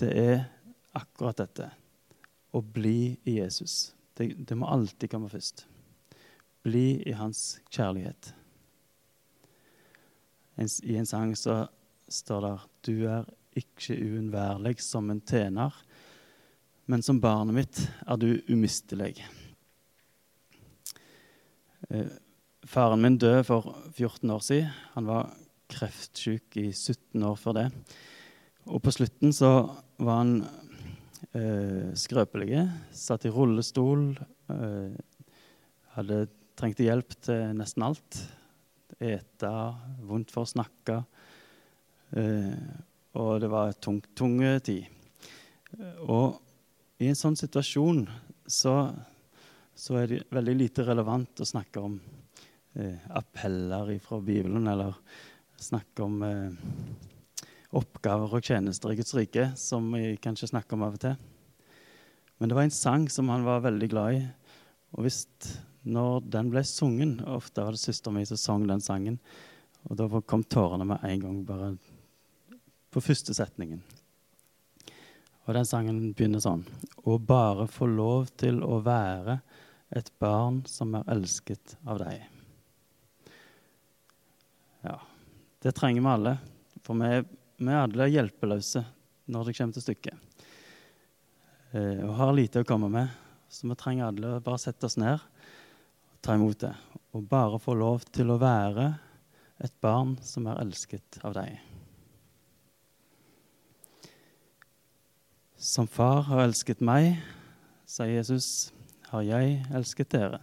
det 0.00 0.08
er 0.16 0.40
akkurat 0.96 1.42
dette. 1.42 1.68
Å 2.52 2.62
bli 2.62 3.16
i 3.28 3.38
Jesus. 3.38 3.94
Det, 4.16 4.32
det 4.48 4.56
må 4.58 4.68
alltid 4.70 5.10
komme 5.12 5.30
først. 5.30 5.66
Bli 6.66 7.02
i 7.08 7.14
hans 7.16 7.58
kjærlighet. 7.70 8.32
I 10.58 10.96
en 10.98 11.06
sang 11.06 11.34
så 11.38 11.60
står 12.10 12.44
det 12.44 12.54
Du 12.88 12.94
er 13.06 13.28
ikke 13.58 13.94
uunnværlig 13.94 14.78
som 14.82 15.10
en 15.12 15.20
tjener, 15.22 15.74
men 16.88 17.04
som 17.04 17.20
barnet 17.20 17.54
mitt 17.54 17.82
er 18.08 18.18
du 18.18 18.30
umistelig. 18.48 19.12
Eh, 21.88 22.08
faren 22.66 23.02
min 23.04 23.18
døde 23.20 23.44
for 23.46 23.76
14 23.92 24.30
år 24.34 24.42
siden. 24.44 24.72
Han 24.96 25.06
var 25.08 25.34
kreftsyk 25.68 26.56
i 26.56 26.70
17 26.72 27.22
år 27.28 27.36
før 27.36 27.58
det. 27.60 27.66
Og 28.68 28.82
på 28.84 28.92
slutten 28.92 29.32
så 29.32 29.52
var 30.00 30.22
han 30.22 30.34
eh, 31.36 31.92
skrøpelige. 31.98 32.64
Satt 32.94 33.26
i 33.28 33.32
rullestol. 33.32 34.10
Eh, 34.52 35.24
hadde 35.96 36.26
trengte 36.58 36.86
hjelp 36.86 37.16
til 37.24 37.54
nesten 37.58 37.86
alt. 37.86 38.20
Ete, 38.98 39.52
vondt 40.08 40.32
for 40.34 40.46
å 40.46 40.52
snakke. 40.52 41.00
Eh, 42.16 42.54
og 43.18 43.40
det 43.42 43.50
var 43.52 43.74
tung, 43.82 44.00
tunge 44.16 44.56
tid. 44.64 44.86
Og 46.08 46.38
i 46.98 47.10
en 47.10 47.18
sånn 47.18 47.36
situasjon 47.38 48.06
så, 48.48 48.74
så 49.76 49.98
er 50.00 50.08
det 50.10 50.22
veldig 50.34 50.54
lite 50.56 50.86
relevant 50.86 51.42
å 51.42 51.46
snakke 51.46 51.82
om 51.84 51.98
eh, 52.74 52.96
appeller 53.14 53.92
fra 54.02 54.18
Bibelen, 54.24 54.66
eller 54.70 54.96
snakke 55.58 56.06
om 56.06 56.22
eh, 56.26 56.50
oppgaver 57.76 58.38
og 58.38 58.44
tjenester 58.44 58.92
i 58.92 58.98
Guds 58.98 59.14
rike, 59.16 59.50
som 59.60 59.90
vi 59.92 60.16
kanskje 60.22 60.50
snakker 60.52 60.76
om 60.78 60.86
av 60.86 60.96
og 60.96 61.02
til. 61.02 61.16
Men 62.38 62.48
det 62.48 62.56
var 62.56 62.68
en 62.68 62.74
sang 62.74 63.08
som 63.12 63.28
han 63.32 63.44
var 63.44 63.64
veldig 63.66 63.88
glad 63.90 64.18
i. 64.18 64.22
Og 64.96 65.04
hvis 65.04 65.24
når 65.88 66.24
den 66.32 66.50
ble 66.52 66.62
sungen 66.66 67.18
Ofte 67.28 67.64
var 67.64 67.76
det 67.76 67.82
søsteren 67.82 68.18
min 68.18 68.26
som 68.28 68.40
sang 68.40 68.66
den 68.68 68.82
sangen. 68.84 69.18
Og 69.88 69.96
da 69.98 70.08
kom 70.20 70.42
tårene 70.44 70.86
med 70.88 71.04
en 71.06 71.22
gang, 71.22 71.38
bare 71.46 71.70
på 72.92 73.02
første 73.04 73.34
setningen. 73.36 73.80
Og 75.46 75.54
den 75.56 75.68
sangen 75.68 76.00
begynner 76.12 76.42
sånn 76.44 76.64
Å 77.08 77.16
bare 77.18 77.68
få 77.70 77.88
lov 77.88 78.28
til 78.40 78.60
å 78.64 78.80
være 78.84 79.38
et 79.96 80.10
barn 80.20 80.60
som 80.68 80.92
er 80.98 81.06
elsket 81.08 81.78
av 81.88 82.02
deg. 82.02 82.26
Ja, 84.84 84.98
det 85.64 85.72
trenger 85.78 86.04
vi 86.04 86.10
alle. 86.12 86.34
For 86.84 87.00
vi, 87.00 87.22
vi 87.58 87.72
er 87.72 87.82
alle 87.82 88.06
hjelpeløse 88.12 88.84
når 89.28 89.48
det 89.48 89.54
kommer 89.58 89.76
til 89.76 89.84
stykket. 89.84 90.44
Eh, 91.72 92.04
og 92.06 92.14
har 92.20 92.36
lite 92.36 92.62
å 92.62 92.68
komme 92.68 92.90
med. 92.92 93.10
Så 93.48 93.68
vi 93.68 93.76
trenger 93.80 94.08
alle 94.08 94.36
å 94.36 94.44
bare 94.44 94.60
sette 94.62 94.86
oss 94.88 94.98
ned 95.00 95.16
og 95.18 96.20
ta 96.24 96.36
imot 96.36 96.60
det. 96.62 96.74
Og 97.16 97.26
bare 97.28 97.60
få 97.62 97.74
lov 97.78 98.04
til 98.14 98.30
å 98.30 98.38
være 98.40 98.92
et 99.64 99.74
barn 99.82 100.14
som 100.22 100.46
er 100.46 100.60
elsket 100.62 101.18
av 101.26 101.34
deg. 101.36 101.58
Som 105.58 105.88
far 105.90 106.22
har 106.28 106.44
elsket 106.44 106.84
meg, 106.86 107.16
sier 107.88 108.12
Jesus, 108.14 108.70
har 109.10 109.24
jeg 109.26 109.58
elsket 109.74 110.12
dere. 110.14 110.38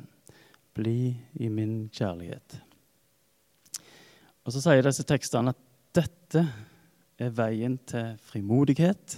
Bli 0.76 1.16
i 1.40 1.48
min 1.48 1.86
kjærlighet. 1.88 2.58
Og 4.44 4.52
så 4.52 4.62
sier 4.62 4.84
disse 4.84 5.06
tekstene 5.08 5.54
at 5.56 5.62
dette 5.96 6.44
er 7.22 7.32
veien 7.36 7.78
til 7.88 8.16
frimodighet, 8.28 9.18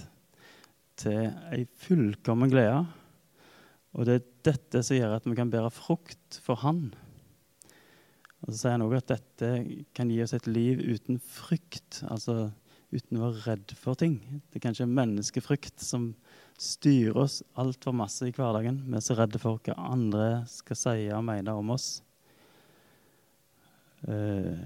til 0.98 1.28
ei 1.54 1.64
fullkommen 1.82 2.50
glede. 2.52 2.82
Og 3.96 4.06
det 4.06 4.18
er 4.18 4.26
dette 4.50 4.82
som 4.84 4.98
gjør 4.98 5.16
at 5.16 5.26
vi 5.26 5.36
kan 5.38 5.50
bære 5.50 5.72
frukt 5.74 6.40
for 6.44 6.60
Han. 6.62 6.88
Og 8.44 8.52
så 8.52 8.58
sier 8.60 8.76
han 8.76 8.84
òg 8.84 9.00
at 9.00 9.10
dette 9.10 9.48
kan 9.96 10.10
gi 10.12 10.20
oss 10.22 10.34
et 10.36 10.46
liv 10.46 10.78
uten 10.78 11.18
frykt, 11.18 12.04
altså 12.06 12.52
uten 12.94 13.18
å 13.18 13.24
være 13.26 13.44
redd 13.48 13.74
for 13.76 13.98
ting. 13.98 14.20
Det 14.48 14.60
er 14.60 14.64
kanskje 14.68 14.86
menneskefrykt 14.88 15.82
som 15.82 16.12
styrer 16.58 17.18
oss 17.24 17.40
altfor 17.58 17.96
masse 17.98 18.26
i 18.26 18.34
hverdagen. 18.34 18.84
Vi 18.86 18.96
er 18.98 19.04
så 19.04 19.16
redde 19.18 19.40
for 19.42 19.58
hva 19.66 19.74
andre 19.90 20.44
skal 20.50 20.78
si 20.78 21.08
og 21.14 21.26
mene 21.26 21.54
om 21.58 21.74
oss. 21.74 21.88
Eh, 24.06 24.62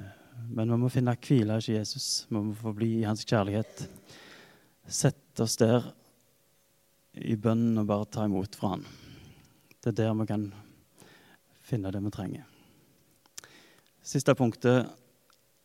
men 0.48 0.70
vi 0.72 0.78
må 0.80 0.90
finne 0.92 1.14
hvile 1.20 1.58
hos 1.58 1.68
Jesus. 1.70 2.06
Vi 2.28 2.36
må 2.38 2.54
få 2.58 2.72
bli 2.76 2.90
i 3.00 3.06
hans 3.06 3.24
kjærlighet. 3.28 3.84
Sette 4.88 5.44
oss 5.44 5.58
der 5.60 5.86
i 7.14 7.36
bønnen 7.36 7.80
og 7.82 7.88
bare 7.90 8.08
ta 8.08 8.26
imot 8.26 8.56
fra 8.58 8.74
han. 8.74 8.86
Det 9.82 9.92
er 9.92 9.98
der 10.00 10.16
vi 10.20 10.28
kan 10.30 10.48
finne 11.62 11.92
det 11.92 12.02
vi 12.02 12.14
trenger. 12.14 12.48
Siste 14.02 14.34
punktet 14.34 14.90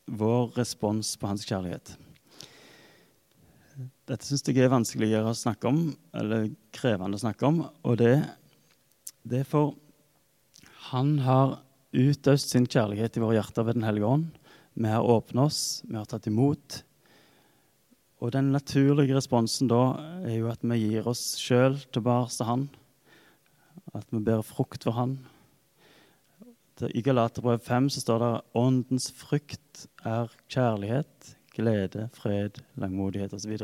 vår 0.08 0.54
respons 0.60 1.16
på 1.20 1.30
hans 1.30 1.46
kjærlighet. 1.48 1.96
Dette 4.08 4.26
syns 4.26 4.46
jeg 4.48 4.64
er 4.64 4.72
vanskeligere 4.72 5.34
å 5.34 5.38
snakke 5.38 5.70
om, 5.70 5.82
eller 6.16 6.48
krevende 6.74 7.18
å 7.18 7.22
snakke 7.22 7.50
om. 7.50 7.60
Og 7.84 7.98
det, 8.00 8.16
det 9.28 9.44
er 9.44 9.50
for 9.50 9.76
han 10.92 11.18
har 11.26 11.58
utøst 11.98 12.54
sin 12.54 12.68
kjærlighet 12.70 13.18
i 13.18 13.24
våre 13.24 13.38
hjerter 13.40 13.68
ved 13.68 13.80
Den 13.80 13.88
hellige 13.88 14.10
ånd. 14.10 14.37
Vi 14.78 14.88
har 14.88 15.02
åpnet 15.02 15.42
oss, 15.42 15.84
vi 15.90 15.96
har 15.98 16.06
tatt 16.06 16.28
imot. 16.30 16.84
Og 18.22 18.30
den 18.34 18.52
naturlige 18.54 19.16
responsen 19.18 19.70
da 19.72 19.98
er 20.22 20.36
jo 20.36 20.52
at 20.52 20.62
vi 20.62 20.78
gir 20.84 21.10
oss 21.10 21.32
sjøl 21.42 21.80
tilbake 21.94 22.30
til 22.36 22.46
Han. 22.46 22.68
At 23.98 24.06
vi 24.14 24.22
bærer 24.22 24.46
frukt 24.46 24.86
for 24.86 24.94
Han. 24.94 25.18
I 26.94 27.02
Galaterbrev 27.02 27.58
5 27.66 27.90
så 27.90 28.06
står 28.06 28.22
det 28.22 28.32
åndens 28.62 29.10
frukt 29.18 29.88
er 30.06 30.30
kjærlighet, 30.46 31.34
glede, 31.58 32.06
fred, 32.14 32.62
langmodighet 32.78 33.34
osv. 33.34 33.58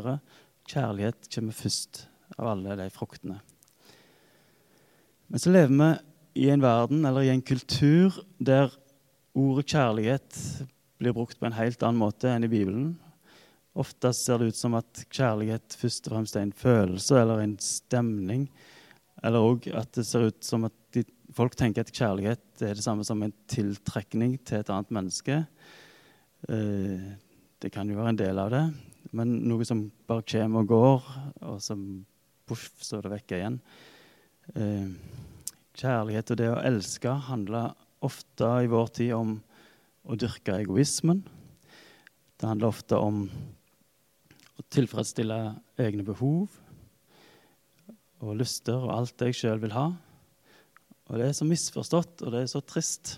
Kjærlighet 0.65 1.29
kommer 1.29 1.53
først 1.53 2.07
av 2.39 2.55
alle 2.55 2.81
de 2.81 2.89
fruktene. 2.89 3.37
Men 5.29 5.41
så 5.41 5.53
lever 5.53 5.77
vi 5.77 5.93
i 6.41 6.49
en 6.49 6.65
verden 6.65 7.05
eller 7.05 7.21
i 7.21 7.35
en 7.35 7.45
kultur 7.45 8.17
der 8.41 8.73
ordet 9.37 9.69
kjærlighet 9.69 10.39
blir 11.03 11.15
brukt 11.15 11.39
på 11.39 11.47
en 11.47 11.57
helt 11.57 11.83
annen 11.83 12.01
måte 12.01 12.31
enn 12.31 12.47
i 12.47 12.51
Bibelen. 12.51 12.93
Ofte 13.79 14.11
ser 14.13 14.39
det 14.39 14.53
ut 14.53 14.59
som 14.59 14.77
at 14.77 15.03
kjærlighet 15.09 15.75
først 15.79 16.07
og 16.07 16.15
fremst 16.15 16.37
er 16.37 16.45
en 16.45 16.55
følelse 16.55 17.17
eller 17.19 17.41
en 17.41 17.57
stemning. 17.61 18.47
Eller 19.23 19.45
òg 19.45 19.67
at 19.73 19.93
det 19.97 20.05
ser 20.05 20.27
ut 20.29 20.45
som 20.45 20.67
at 20.67 20.75
de, 20.93 21.05
folk 21.33 21.55
tenker 21.57 21.85
at 21.85 21.93
kjærlighet 21.93 22.63
er 22.65 22.77
det 22.77 22.85
samme 22.85 23.05
som 23.07 23.21
en 23.23 23.33
tiltrekning 23.49 24.35
til 24.45 24.61
et 24.61 24.71
annet 24.73 24.93
menneske. 24.93 25.39
Eh, 26.49 27.05
det 27.63 27.71
kan 27.73 27.89
jo 27.89 27.97
være 27.97 28.13
en 28.13 28.19
del 28.19 28.41
av 28.43 28.51
det, 28.51 28.63
men 29.15 29.37
noe 29.47 29.65
som 29.65 29.85
bare 30.09 30.25
kommer 30.27 30.65
og 30.65 30.73
går, 30.73 31.09
og 31.47 31.61
som 31.63 32.03
poff, 32.49 32.67
så 32.83 32.99
er 32.99 33.05
det 33.05 33.13
vekk 33.15 33.35
igjen. 33.37 33.57
Eh, 34.59 34.91
kjærlighet 35.79 36.33
og 36.35 36.41
det 36.41 36.51
å 36.51 36.61
elske 36.67 37.15
handler 37.29 37.73
ofte 38.03 38.49
i 38.65 38.69
vår 38.69 38.93
tid 38.99 39.15
om 39.15 39.37
å 40.03 40.17
dyrke 40.19 40.57
egoismen. 40.59 41.23
Det 42.37 42.49
handler 42.49 42.73
ofte 42.73 42.99
om 42.99 43.25
å 44.59 44.65
tilfredsstille 44.73 45.39
egne 45.81 46.05
behov 46.05 46.51
og 48.23 48.37
lyster 48.39 48.77
og 48.79 48.93
alt 48.95 49.15
det 49.19 49.31
jeg 49.31 49.39
sjøl 49.41 49.61
vil 49.63 49.75
ha. 49.75 49.87
Og 51.11 51.19
det 51.19 51.27
er 51.27 51.35
så 51.35 51.47
misforstått, 51.47 52.23
og 52.23 52.31
det 52.33 52.43
er 52.43 52.51
så 52.51 52.61
trist. 52.63 53.17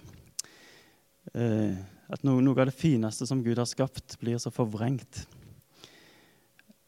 Eh, 1.34 1.76
At 2.06 2.21
noe, 2.21 2.38
noe, 2.38 2.54
av 2.62 2.69
det 2.69 2.78
fineste 2.78 3.26
som 3.26 3.41
Gud 3.41 3.58
har 3.58 3.65
skapt, 3.65 4.19
blir 4.21 4.38
så 4.38 4.52
forvrengt. 4.54 5.24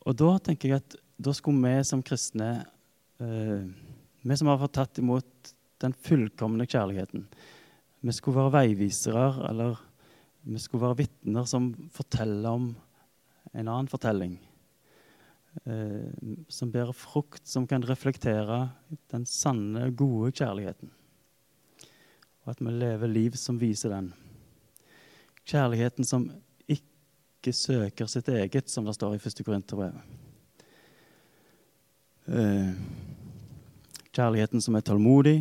Og 0.05 0.13
da 0.13 0.35
tenker 0.37 0.69
jeg 0.69 0.83
at 0.83 0.97
da 1.17 1.33
skulle 1.33 1.57
vi 1.65 1.87
som 1.89 2.03
kristne, 2.05 2.67
eh, 3.17 3.65
vi 4.21 4.37
som 4.37 4.51
har 4.51 4.59
fått 4.61 4.75
tatt 4.77 5.01
imot 5.01 5.53
den 5.81 5.93
fullkomne 5.93 6.67
kjærligheten, 6.69 7.25
vi 8.05 8.13
skulle 8.13 8.43
være 8.43 8.53
veivisere, 8.59 9.25
eller 9.49 9.81
vi 10.47 10.59
skulle 10.63 10.85
være 10.85 11.01
vitner 11.03 11.47
som 11.49 11.71
forteller 11.91 12.49
om 12.55 12.69
en 13.51 13.67
annen 13.67 13.89
fortelling. 13.91 14.37
Eh, 15.65 16.11
som 16.47 16.71
bærer 16.71 16.95
frukt, 16.95 17.43
som 17.47 17.67
kan 17.67 17.83
reflektere 17.83 18.69
den 19.11 19.25
sanne, 19.27 19.89
gode 19.91 20.31
kjærligheten. 20.37 20.91
Og 22.45 22.53
at 22.53 22.61
vi 22.63 22.71
lever 22.71 23.11
liv 23.11 23.35
som 23.39 23.59
viser 23.59 23.91
den. 23.91 24.13
Kjærligheten 25.47 26.07
som 26.07 26.29
ikke 26.67 27.53
søker 27.53 28.07
sitt 28.07 28.29
eget, 28.31 28.69
som 28.69 28.85
det 28.87 28.95
står 28.95 29.17
i 29.17 29.19
1. 29.19 29.43
Korinterbrev. 29.43 29.99
Eh, 32.27 32.71
kjærligheten 34.15 34.63
som 34.63 34.75
er 34.75 34.85
tålmodig, 34.85 35.39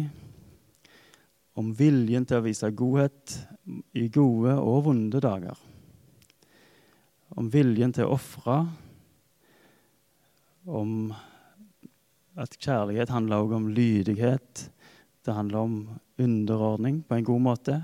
om 1.56 1.72
viljen 1.76 2.26
til 2.28 2.40
å 2.40 2.44
vise 2.44 2.68
godhet 2.76 3.36
i 3.96 4.06
gode 4.12 4.56
og 4.60 4.84
vonde 4.90 5.20
dager. 5.24 5.56
Om 7.36 7.48
viljen 7.52 7.94
til 7.96 8.06
å 8.06 8.16
ofre. 8.16 8.58
Om 10.66 11.14
at 12.36 12.56
kjærlighet 12.60 13.12
handler 13.12 13.44
også 13.44 13.60
om 13.60 13.70
lydighet. 13.72 14.66
Det 15.24 15.34
handler 15.34 15.64
om 15.64 15.76
underordning 16.20 17.00
på 17.08 17.16
en 17.16 17.24
god 17.26 17.44
måte. 17.48 17.78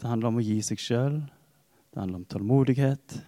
Det 0.00 0.08
handler 0.08 0.32
om 0.32 0.40
å 0.40 0.46
gi 0.46 0.60
seg 0.64 0.80
sjøl. 0.80 1.20
Det 1.92 2.00
handler 2.00 2.22
om 2.22 2.28
tålmodighet. 2.32 3.18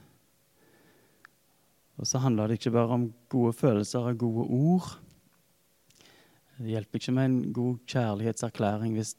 Og 2.00 2.08
så 2.08 2.22
handler 2.24 2.48
det 2.48 2.60
ikke 2.60 2.72
bare 2.72 2.96
om 2.96 3.06
gode 3.28 3.52
følelser 3.58 4.08
og 4.08 4.20
gode 4.24 4.48
ord. 4.56 4.90
Det 6.60 6.74
hjelper 6.74 7.00
ikke 7.00 7.12
med 7.16 7.24
en 7.24 7.52
god 7.56 7.76
kjærlighetserklæring 7.88 8.92
hvis 8.98 9.14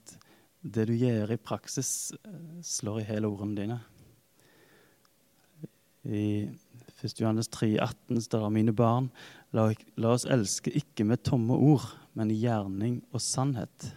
det 0.62 0.84
du 0.86 0.94
gjør 0.94 1.32
i 1.34 1.40
praksis, 1.42 2.12
slår 2.62 3.00
i 3.02 3.06
hjel 3.08 3.26
ordene 3.26 3.58
dine. 3.58 3.78
I 6.06 6.26
1. 7.02 7.16
Johannes 7.18 7.50
3, 7.50 7.72
18 7.82 8.22
står 8.28 8.46
det 8.46 8.54
mine 8.60 8.76
barn, 8.78 9.10
la, 9.58 9.72
la 9.98 10.14
oss 10.14 10.28
elske 10.30 10.70
ikke 10.78 11.08
med 11.10 11.24
tomme 11.26 11.58
ord, 11.58 11.88
men 12.14 12.30
i 12.30 12.38
gjerning 12.44 13.02
og 13.10 13.26
sannhet. 13.26 13.90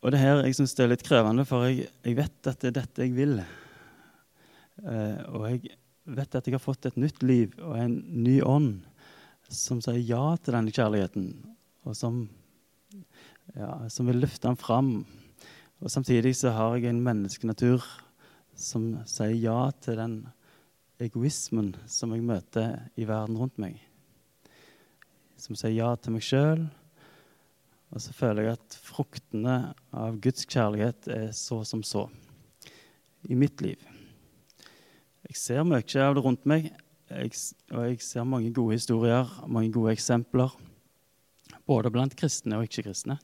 Og 0.00 0.14
det 0.14 0.24
her 0.24 0.40
jeg 0.46 0.56
syns 0.56 0.72
det 0.78 0.86
er 0.86 0.92
litt 0.94 1.04
krevende, 1.04 1.44
for 1.44 1.68
jeg, 1.68 1.90
jeg, 2.00 2.16
vet 2.16 2.48
at 2.48 2.64
det 2.64 2.72
er 2.72 2.78
dette 2.80 3.04
jeg 3.04 3.16
vil. 3.16 3.36
Eh, 4.88 5.20
og 5.36 5.50
jeg 5.50 5.76
vet 6.16 6.40
at 6.40 6.48
jeg 6.48 6.56
har 6.56 6.64
fått 6.64 6.88
et 6.88 6.96
nytt 6.96 7.20
liv 7.28 7.52
og 7.60 7.76
en 7.76 8.00
ny 8.24 8.40
ånd 8.40 8.78
som 9.52 9.82
sier 9.84 10.00
ja 10.02 10.36
til 10.40 10.56
denne 10.56 10.74
kjærligheten, 10.74 11.28
og 11.86 11.96
som, 11.96 12.24
ja, 13.54 13.72
som 13.92 14.10
vil 14.10 14.22
løfte 14.24 14.48
den 14.48 14.58
fram. 14.58 14.90
Og 15.80 15.92
samtidig 15.92 16.34
så 16.38 16.54
har 16.56 16.76
jeg 16.76 16.90
en 16.90 17.04
menneskenatur 17.04 17.84
som 18.56 18.94
sier 19.10 19.36
ja 19.36 19.60
til 19.84 20.00
den 20.00 20.16
egoismen 21.02 21.74
som 21.90 22.14
jeg 22.16 22.24
møter 22.24 22.78
i 22.96 23.04
verden 23.06 23.36
rundt 23.38 23.60
meg. 23.60 23.78
Som 25.36 25.58
sier 25.58 25.76
ja 25.76 25.92
til 26.00 26.16
meg 26.16 26.24
sjøl 26.24 26.66
og 27.94 28.02
så 28.02 28.14
føler 28.16 28.44
jeg 28.46 28.58
at 28.58 28.78
fruktene 28.82 29.56
av 29.94 30.18
Guds 30.22 30.46
kjærlighet 30.50 31.06
er 31.12 31.28
så 31.36 31.62
som 31.66 31.84
så 31.86 32.06
i 33.26 33.36
mitt 33.38 33.62
liv. 33.64 33.78
Jeg 35.26 35.38
ser 35.38 35.66
mye 35.66 36.02
av 36.02 36.16
det 36.16 36.24
rundt 36.24 36.46
meg, 36.48 36.68
jeg, 37.10 37.32
og 37.70 37.84
jeg 37.86 38.00
ser 38.02 38.26
mange 38.26 38.52
gode 38.54 38.78
historier, 38.78 39.30
mange 39.46 39.72
gode 39.74 39.94
eksempler. 39.94 40.54
Både 41.66 41.90
blant 41.94 42.14
kristne 42.18 42.58
og 42.58 42.66
ikke-kristne. 42.66 43.18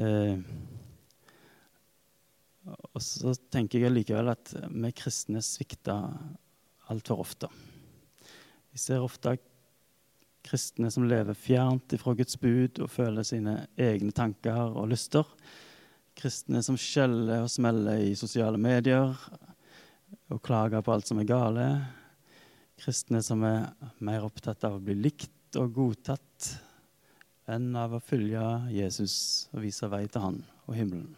Eh, 0.00 0.40
og 2.64 3.02
så 3.04 3.34
tenker 3.52 3.84
jeg 3.84 3.92
likevel 3.92 4.32
at 4.32 4.54
vi 4.72 4.92
kristne 4.96 5.42
svikter 5.44 6.08
altfor 6.92 7.20
ofte. 7.24 7.50
Vi 8.72 8.80
ser 8.80 9.04
ofte 9.04 9.36
kristne 10.44 10.90
som 10.92 11.06
lever 11.08 11.36
fjernt 11.36 11.94
ifra 11.96 12.14
Guds 12.16 12.36
bud 12.40 12.80
og 12.84 12.92
føler 12.92 13.24
sine 13.26 13.58
egne 13.80 14.12
tanker 14.16 14.76
og 14.76 14.88
lyster. 14.92 15.28
Kristne 16.16 16.62
som 16.64 16.78
skjeller 16.78 17.44
og 17.44 17.52
smeller 17.52 18.04
i 18.04 18.14
sosiale 18.18 18.60
medier 18.60 19.12
og 20.32 20.40
klager 20.44 20.84
på 20.84 20.94
alt 20.94 21.08
som 21.08 21.20
er 21.20 21.28
gale. 21.28 21.68
Kristne 22.84 23.22
som 23.24 23.42
er 23.48 23.72
mer 24.04 24.26
opptatt 24.26 24.64
av 24.68 24.76
å 24.76 24.84
bli 24.84 24.96
likt 24.98 25.56
og 25.60 25.72
godtatt 25.76 26.50
enn 27.50 27.72
av 27.76 27.96
å 27.96 28.02
følge 28.02 28.44
Jesus 28.72 29.16
og 29.54 29.64
vise 29.64 29.88
vei 29.92 30.04
til 30.06 30.24
han 30.24 30.38
og 30.68 30.76
himmelen. 30.76 31.10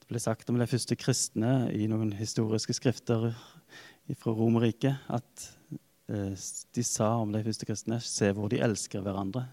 Det 0.00 0.08
ble 0.10 0.20
sagt 0.20 0.48
om 0.50 0.58
de 0.58 0.68
første 0.68 0.96
kristne 0.98 1.70
i 1.76 1.86
noen 1.92 2.12
historiske 2.18 2.74
skrifter 2.76 3.30
fra 4.18 4.34
Romerriket 4.34 5.06
at 5.12 5.48
Eh, 6.10 6.34
de 6.74 6.82
sa 6.82 7.12
om 7.22 7.30
de 7.30 7.42
første 7.46 7.66
kristne, 7.68 8.00
se 8.02 8.32
hvor 8.34 8.50
de 8.50 8.58
elsker 8.64 9.02
hverandre. 9.04 9.44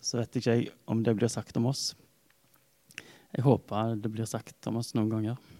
Så 0.00 0.16
vet 0.16 0.38
ikke 0.38 0.54
jeg 0.54 0.70
om 0.88 1.02
det 1.04 1.12
blir 1.18 1.32
sagt 1.32 1.56
om 1.60 1.68
oss. 1.68 1.90
Jeg 3.34 3.44
håper 3.44 3.98
det 4.00 4.12
blir 4.14 4.28
sagt 4.28 4.68
om 4.70 4.78
oss 4.80 4.94
noen 4.96 5.10
ganger. 5.12 5.53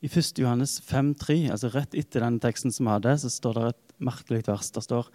I 0.00 0.08
1. 0.08 0.38
Johannes 0.40 0.78
5,3, 0.80 1.50
altså 1.52 1.68
rett 1.74 1.94
etter 1.98 2.24
den 2.24 2.38
teksten 2.40 2.72
som 2.72 2.86
vi 2.88 2.94
hadde, 2.94 3.12
så 3.20 3.28
står 3.28 3.58
det 3.58 3.64
et 3.68 3.94
merkelig 4.00 4.46
vers. 4.46 4.70
Det 4.72 4.82
står 4.86 5.10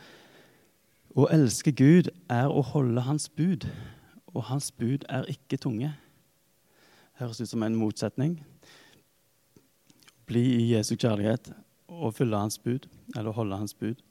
Å 1.15 1.25
elske 1.33 1.73
Gud 1.73 2.11
er 2.29 2.51
å 2.51 2.61
holde 2.61 3.01
Hans 3.07 3.25
bud, 3.33 3.65
og 4.35 4.45
Hans 4.51 4.69
bud 4.69 5.07
er 5.09 5.25
ikke 5.31 5.57
tunge. 5.57 5.89
Høres 7.17 7.41
ut 7.41 7.49
som 7.49 7.63
en 7.65 7.77
motsetning. 7.79 8.37
Bli 10.29 10.43
i 10.59 10.69
Jesu 10.75 10.93
kjærlighet 10.93 11.49
og 11.89 12.13
følge 12.17 12.37
hans 12.37 12.57
bud, 12.59 12.89
eller 13.15 13.33
holde 13.33 13.57
hans 13.57 13.73
bud. 13.77 14.01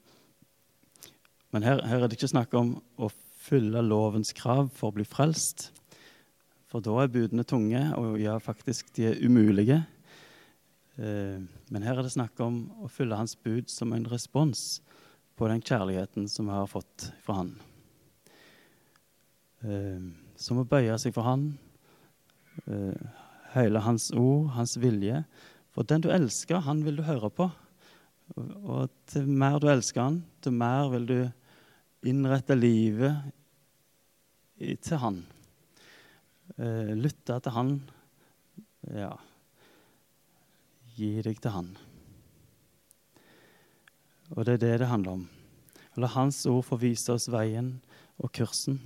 Men 1.53 1.63
her, 1.63 1.83
her, 1.85 2.01
er 2.01 2.09
det 2.09 2.17
ikke 2.17 2.31
snakk 2.33 2.55
om 2.57 2.79
å 2.97 3.11
fylle 3.45 3.83
lovens 3.85 4.33
krav 4.35 4.71
for 4.73 4.89
å 4.89 4.95
bli 4.97 5.05
frelst. 5.07 5.69
For 6.71 6.83
da 6.83 7.03
er 7.03 7.11
budene 7.13 7.45
tunge, 7.47 7.83
og 7.99 8.17
ja, 8.19 8.39
faktisk, 8.41 8.89
de 8.97 9.11
er 9.11 9.21
umulige. 9.21 9.83
Eh, 10.95 11.39
men 11.71 11.83
her 11.83 11.97
er 11.99 12.05
det 12.05 12.13
snakk 12.13 12.39
om 12.43 12.61
å 12.85 12.89
fylle 12.91 13.17
hans 13.19 13.35
bud 13.35 13.67
som 13.71 13.91
en 13.95 14.07
respons 14.07 14.79
på 15.35 15.49
den 15.51 15.63
kjærligheten 15.63 16.29
som 16.31 16.47
vi 16.47 16.55
har 16.55 16.69
fått 16.71 17.09
fra 17.25 17.41
han. 17.41 17.51
Eh, 19.65 20.07
som 20.39 20.61
å 20.61 20.67
bøye 20.69 20.95
seg 21.01 21.15
for 21.15 21.27
han, 21.27 21.53
Høyle 22.65 23.11
hele 23.51 23.81
hans 23.83 24.05
ord, 24.15 24.53
hans 24.55 24.77
vilje. 24.79 25.17
For 25.75 25.83
den 25.87 26.05
du 26.05 26.07
elsker, 26.11 26.61
han 26.63 26.85
vil 26.85 27.01
du 27.01 27.03
høre 27.03 27.27
på. 27.35 27.49
Og 28.39 28.87
til 29.11 29.27
mer 29.27 29.59
du 29.59 29.67
elsker 29.71 30.01
han, 30.05 30.21
til 30.39 30.55
mer 30.55 30.87
vil 30.93 31.07
du 31.09 31.17
innrette 32.07 32.55
livet 32.55 33.27
til 34.55 35.01
han. 35.03 35.21
Eh, 36.55 36.95
lytte 36.95 37.41
til 37.43 37.57
han. 37.59 37.73
Ja 38.95 39.13
Gi 40.95 41.11
deg 41.25 41.39
til 41.43 41.51
han. 41.51 41.69
Og 44.33 44.45
det 44.47 44.55
er 44.55 44.61
det 44.63 44.75
det 44.81 44.89
handler 44.89 45.19
om. 45.19 45.25
La 45.99 46.07
Hans 46.11 46.41
ord 46.47 46.63
få 46.67 46.79
vise 46.79 47.11
oss 47.13 47.27
veien 47.31 47.75
og 48.19 48.31
kursen. 48.35 48.79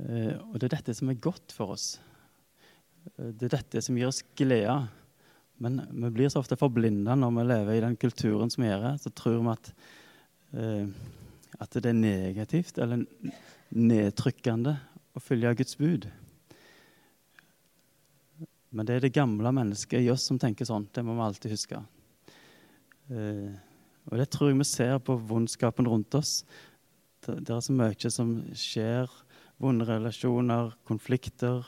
Eh, 0.00 0.36
og 0.36 0.56
det 0.58 0.68
er 0.68 0.76
dette 0.78 0.94
som 0.96 1.10
er 1.12 1.20
godt 1.20 1.52
for 1.56 1.74
oss. 1.74 1.94
Eh, 3.16 3.32
det 3.32 3.48
er 3.48 3.56
dette 3.58 3.82
som 3.84 3.96
gir 3.98 4.08
oss 4.10 4.22
glede. 4.36 4.76
Men 5.60 5.82
vi 5.90 6.12
blir 6.16 6.30
så 6.32 6.40
ofte 6.40 6.56
forblinda 6.56 7.16
når 7.18 7.34
vi 7.36 7.46
lever 7.50 7.76
i 7.76 7.84
den 7.84 7.98
kulturen 8.00 8.52
som 8.52 8.64
vi 8.64 8.70
gjør. 8.70 8.86
Så 9.00 9.12
tror 9.16 9.40
vi 9.40 9.52
at, 9.52 9.72
eh, 10.56 10.86
at 11.60 11.76
det 11.76 11.92
er 11.92 12.00
negativt 12.00 12.80
eller 12.80 13.04
nedtrykkende 13.76 14.78
å 15.16 15.22
følge 15.22 15.56
Guds 15.60 15.76
bud. 15.80 16.08
Men 18.70 18.86
det 18.86 18.96
er 18.96 19.06
det 19.06 19.16
gamle 19.16 19.50
mennesket 19.54 20.04
i 20.04 20.10
oss 20.12 20.28
som 20.30 20.38
tenker 20.38 20.68
sånn. 20.68 20.86
Det 20.94 21.02
må 21.06 21.16
vi 21.18 21.24
alltid 21.26 21.54
huske. 21.54 21.80
Eh, 23.10 23.50
og 24.10 24.18
det 24.18 24.28
tror 24.30 24.50
jeg 24.50 24.60
vi 24.60 24.68
ser 24.68 24.98
på 25.04 25.18
vondskapen 25.30 25.88
rundt 25.90 26.14
oss. 26.18 26.40
Det 27.26 27.50
er 27.50 27.60
så 27.62 27.74
mye 27.76 28.12
som 28.14 28.36
skjer. 28.56 29.10
Vonde 29.60 29.84
relasjoner, 29.84 30.72
konflikter 30.88 31.66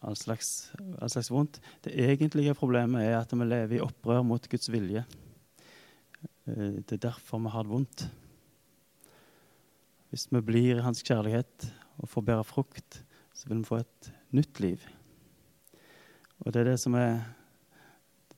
all 0.00 0.16
slags, 0.16 0.72
all 1.00 1.10
slags 1.10 1.30
vondt. 1.30 1.60
Det 1.84 1.92
egentlige 1.92 2.54
problemet 2.56 3.04
er 3.04 3.18
at 3.18 3.32
vi 3.34 3.46
lever 3.46 3.78
i 3.78 3.84
opprør 3.84 4.24
mot 4.26 4.48
Guds 4.48 4.70
vilje. 4.72 5.04
Eh, 6.48 6.80
det 6.80 6.96
er 6.96 7.04
derfor 7.10 7.42
vi 7.42 7.52
har 7.52 7.66
det 7.66 7.74
vondt. 7.74 8.06
Hvis 10.10 10.26
vi 10.32 10.40
blir 10.42 10.78
i 10.78 10.84
Hans 10.84 11.04
kjærlighet 11.06 11.68
og 12.00 12.08
får 12.10 12.26
bære 12.30 12.46
frukt, 12.48 13.02
så 13.34 13.48
vil 13.48 13.60
vi 13.60 13.68
få 13.68 13.82
et 13.84 14.12
nytt 14.34 14.60
liv. 14.60 14.88
Og 16.40 16.52
det 16.52 16.62
er 16.62 16.70
det 16.70 16.78
som 16.80 16.94
er, 16.96 17.20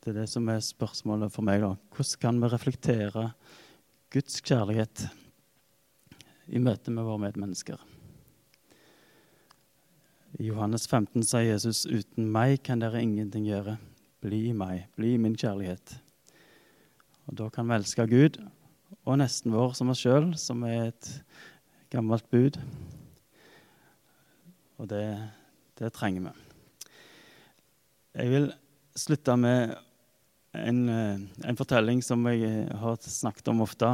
det 0.03 0.11
er, 0.11 0.23
det 0.23 0.29
som 0.31 0.49
er 0.51 0.63
spørsmålet 0.65 1.31
for 1.33 1.47
meg. 1.47 1.63
da. 1.63 1.75
Hvordan 1.95 2.21
kan 2.25 2.41
vi 2.43 2.51
reflektere 2.51 3.25
Guds 4.13 4.41
kjærlighet 4.43 5.07
i 6.49 6.59
møte 6.59 6.91
med 6.91 7.07
våre 7.07 7.23
medmennesker? 7.29 7.79
I 10.41 10.49
Johannes 10.49 10.89
15 10.89 11.23
sier 11.23 11.53
Jesus, 11.53 11.85
'Uten 11.87 12.31
meg 12.33 12.63
kan 12.65 12.81
dere 12.81 13.03
ingenting 13.03 13.47
gjøre.' 13.47 13.79
Bli 14.23 14.49
i 14.49 14.53
meg, 14.55 14.87
bli 14.95 15.15
i 15.15 15.19
min 15.19 15.35
kjærlighet. 15.35 15.99
Og 17.27 17.39
Da 17.39 17.49
kan 17.49 17.67
vi 17.67 17.75
elske 17.75 18.07
Gud 18.07 18.39
og 19.05 19.19
nesten 19.19 19.53
vår 19.53 19.75
som 19.75 19.91
oss 19.91 19.99
sjøl, 19.99 20.37
som 20.39 20.63
er 20.63 20.93
et 20.93 21.23
gammelt 21.91 22.29
bud. 22.31 22.59
Og 24.79 24.89
det, 24.89 25.31
det 25.79 25.93
trenger 25.93 26.31
vi. 26.31 26.52
Jeg 28.13 28.29
vil 28.29 28.51
slutte 28.99 29.35
med 29.41 29.71
en, 30.53 30.89
eh, 30.89 31.21
en, 31.49 31.57
fortelling 31.57 32.03
som 32.05 32.27
jeg 32.29 32.67
har 32.77 32.99
snakket 33.01 33.49
om 33.49 33.63
ofte. 33.65 33.89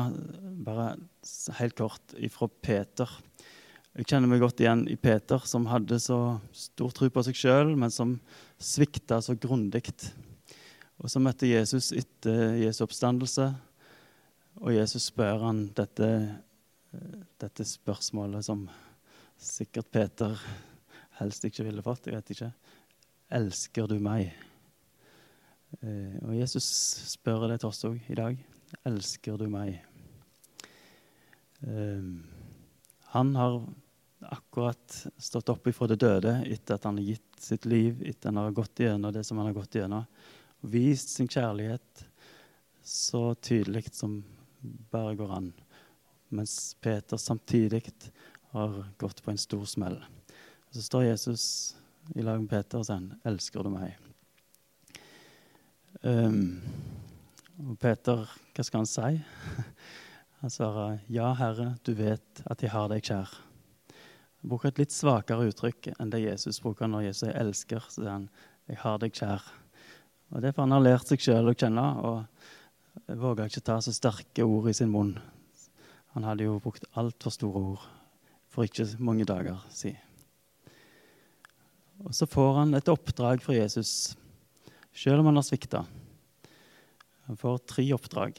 Bare 0.66 0.96
helt 1.61 1.76
kort 1.78 2.14
ifra 2.18 2.48
Peter. 2.48 3.09
Jeg 3.94 4.07
kjenner 4.11 4.31
meg 4.31 4.42
godt 4.42 4.59
igjen 4.62 4.88
i 4.90 4.96
Peter, 4.98 5.38
som 5.46 5.68
hadde 5.70 6.00
så 6.02 6.40
stor 6.52 6.90
tro 6.94 7.09
på 7.11 7.22
seg 7.26 7.38
sjøl, 7.38 7.76
men 7.78 7.90
som 7.94 8.16
svikta 8.59 9.20
så 9.22 9.37
grundig. 9.38 9.87
Og 10.98 11.11
så 11.11 11.22
møtte 11.22 11.46
Jesus 11.46 11.92
etter 11.94 12.59
Jesu 12.59 12.83
oppstandelse, 12.85 13.52
og 14.59 14.74
Jesus 14.74 15.12
spør 15.12 15.46
han 15.46 15.68
dette, 15.78 16.09
dette 17.38 17.66
spørsmålet 17.66 18.42
som 18.46 18.66
sikkert 19.38 19.90
Peter 19.94 20.35
helst 21.20 21.46
ikke 21.46 21.66
ville 21.66 21.87
fått. 21.87 22.11
Jeg 22.11 22.18
vet 22.18 22.35
ikke. 22.35 22.50
Elsker 23.29 23.88
du 23.91 23.99
meg? 24.01 24.31
Eh, 25.83 26.17
og 26.25 26.33
Jesus 26.33 26.64
spør 27.11 27.45
det 27.51 27.59
til 27.61 27.69
oss 27.69 27.85
òg 27.85 27.99
i 28.09 28.17
dag. 28.17 28.38
Elsker 28.88 29.37
du 29.37 29.45
meg? 29.53 29.75
Eh, 31.61 32.07
han 33.12 33.35
har 33.37 33.59
akkurat 34.33 34.97
stått 35.21 35.53
opp 35.53 35.69
ifra 35.69 35.87
det 35.91 36.01
døde 36.01 36.38
etter 36.49 36.79
at 36.79 36.88
han 36.88 36.97
har 36.97 37.11
gitt 37.12 37.41
sitt 37.41 37.69
liv, 37.69 38.01
etter 38.01 38.33
han 38.33 38.41
har 38.41 38.57
gått 38.57 38.81
gjennom 38.81 39.12
det 39.12 39.27
som 39.29 39.38
han 39.38 39.51
har 39.51 39.59
gått 39.61 39.77
gjennom. 39.77 40.09
Vist 40.61 41.12
sin 41.12 41.29
kjærlighet 41.29 42.05
så 42.83 43.35
tydelig 43.35 43.93
som 43.93 44.23
bare 44.91 45.14
går 45.21 45.35
an. 45.37 45.53
Mens 46.33 46.77
Peter 46.81 47.21
samtidig 47.21 47.85
har 48.57 48.87
gått 48.97 49.21
på 49.23 49.31
en 49.31 49.38
stor 49.38 49.69
smell. 49.69 50.01
Så 50.73 50.83
står 50.83 51.05
Jesus 51.11 51.77
i 52.16 52.25
lag 52.25 52.40
med 52.40 52.51
Peter 52.51 52.81
og 52.81 52.87
sier 52.87 53.01
han, 53.01 53.21
'Elsker 53.25 53.62
du 53.62 53.71
meg?' 53.71 53.97
Um, 56.03 56.61
og 57.59 57.79
Peter, 57.79 58.29
hva 58.55 58.64
skal 58.64 58.85
han 58.85 58.87
si? 58.87 59.25
Han 60.40 60.51
svarer, 60.51 61.01
'Ja, 61.11 61.33
Herre, 61.35 61.75
du 61.83 61.92
vet 61.99 62.42
at 62.47 62.62
jeg 62.62 62.71
har 62.71 62.88
deg 62.88 63.03
kjær'. 63.03 63.33
Han 64.40 64.51
bruker 64.51 64.68
et 64.68 64.79
litt 64.79 64.94
svakere 64.94 65.49
uttrykk 65.51 65.90
enn 65.99 66.11
det 66.11 66.23
Jesus 66.23 66.61
bruker 66.62 66.87
når 66.87 67.09
Jesus 67.09 67.33
'elsker'. 67.33 67.88
Så 67.90 68.03
sier 68.03 68.12
han, 68.12 68.29
'Jeg 68.68 68.79
har 68.79 68.99
deg 68.99 69.12
kjær'. 69.12 69.42
Og 70.31 70.42
Det 70.42 70.49
er 70.49 70.53
for 70.53 70.62
han 70.62 70.77
har 70.77 70.85
lært 70.85 71.09
seg 71.09 71.18
sjøl 71.18 71.51
å 71.51 71.57
kjenne 71.57 71.87
og 72.05 72.27
våga 73.07 73.47
ikke 73.49 73.64
ta 73.64 73.81
så 73.81 73.92
sterke 73.92 74.44
ord 74.44 74.68
i 74.68 74.77
sin 74.77 74.90
munn. 74.92 75.18
Han 76.14 76.25
hadde 76.25 76.44
jo 76.44 76.59
brukt 76.62 76.85
altfor 76.94 77.31
store 77.31 77.62
ord 77.73 77.88
for 78.49 78.64
ikke 78.64 78.87
mange 78.99 79.25
dager 79.25 79.59
siden. 79.71 80.08
Og 82.07 82.15
så 82.15 82.29
får 82.31 82.53
han 82.61 82.79
et 82.79 82.91
oppdrag 82.93 83.43
fra 83.43 83.57
Jesus, 83.57 84.15
selv 84.95 85.23
om 85.23 85.31
han 85.31 85.41
har 85.41 85.47
svikta. 85.47 85.83
Han 87.27 87.37
får 87.37 87.59
tre 87.69 87.85
oppdrag. 87.97 88.39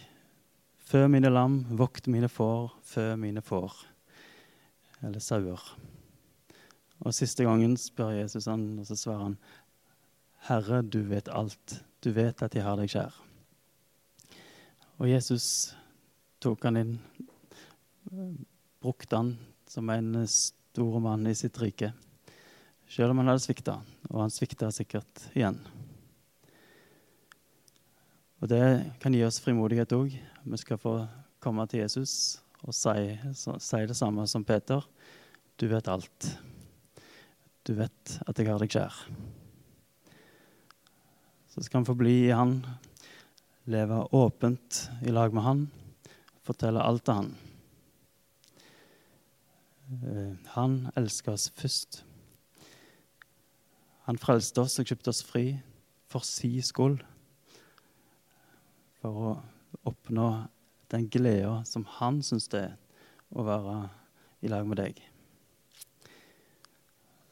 Fø 0.89 1.04
mine 1.12 1.30
lam, 1.30 1.62
vokt 1.78 2.08
mine 2.10 2.30
får, 2.32 2.72
fø 2.88 3.12
mine 3.19 3.43
får. 3.45 3.76
Eller 5.06 5.22
sauer. 5.22 5.62
Og 7.04 7.13
Siste 7.15 7.45
gangen 7.45 7.76
spør 7.80 8.15
Jesus 8.17 8.48
han, 8.50 8.72
og 8.80 8.88
så 8.88 8.98
svarer 8.98 9.28
han, 9.28 9.38
Herre, 10.48 10.82
du 10.82 11.02
vet 11.12 11.30
alt. 11.30 11.80
Du 12.04 12.12
vet 12.15 12.41
at 12.41 12.56
jeg 12.56 12.63
har 12.63 12.80
deg 12.80 12.91
kjær. 12.91 13.15
Og 15.00 15.08
Jesus 15.12 15.76
tok 16.43 16.63
han 16.67 16.80
inn, 16.80 16.93
brukte 18.80 19.19
han 19.19 19.34
som 19.69 19.91
en 19.93 20.24
stor 20.32 21.00
mann 21.04 21.28
i 21.28 21.36
sitt 21.38 21.60
rike. 21.62 21.91
Selv 22.89 23.13
om 23.13 23.21
han 23.21 23.30
hadde 23.30 23.43
svikta, 23.43 23.75
og 24.10 24.23
han 24.23 24.32
svikta 24.34 24.71
sikkert 24.73 25.28
igjen. 25.38 25.60
Og 28.41 28.49
Det 28.49 28.63
kan 29.04 29.13
gi 29.13 29.21
oss 29.28 29.38
frimodighet 29.43 29.93
òg. 29.93 30.15
Vi 30.15 30.58
skal 30.58 30.80
få 30.82 30.93
komme 31.43 31.67
til 31.69 31.84
Jesus 31.84 32.39
og 32.65 32.73
si, 32.73 33.13
si, 33.36 33.82
det 33.86 33.97
samme 33.97 34.25
som 34.28 34.43
Peter. 34.43 34.82
Du 35.60 35.67
vet 35.69 35.91
alt. 35.91 36.32
Du 37.67 37.75
vet 37.78 38.15
at 38.25 38.39
jeg 38.39 38.49
har 38.49 38.63
deg 38.63 38.73
kjær. 38.73 38.95
Så 41.54 41.62
skal 41.62 41.84
vi 41.84 41.91
få 41.91 41.97
bli 41.99 42.15
i 42.25 42.34
Han, 42.34 42.63
leve 43.69 44.02
åpent 44.17 44.82
i 45.06 45.13
lag 45.13 45.36
med 45.36 45.45
Han, 45.45 45.63
fortelle 46.41 46.82
alt 46.82 47.06
til 47.06 47.21
Han. 47.21 47.32
Eh, 49.89 50.34
han 50.56 50.80
elsker 50.97 51.36
oss 51.38 51.52
først. 51.54 52.04
Han 54.10 54.17
frelste 54.17 54.63
oss 54.63 54.80
og 54.82 54.89
kjøpte 54.89 55.12
oss 55.12 55.19
fri 55.22 55.43
for 56.10 56.26
si 56.26 56.56
skyld. 56.65 57.04
For 58.98 59.19
å 59.22 59.34
oppnå 59.86 60.30
den 60.89 61.06
gleda 61.13 61.60
som 61.69 61.86
han 62.00 62.17
syns 62.26 62.50
det 62.50 62.63
er 62.72 62.74
å 63.38 63.45
være 63.45 63.76
i 64.41 64.50
lag 64.50 64.65
med 64.65 64.82
deg. 64.82 64.98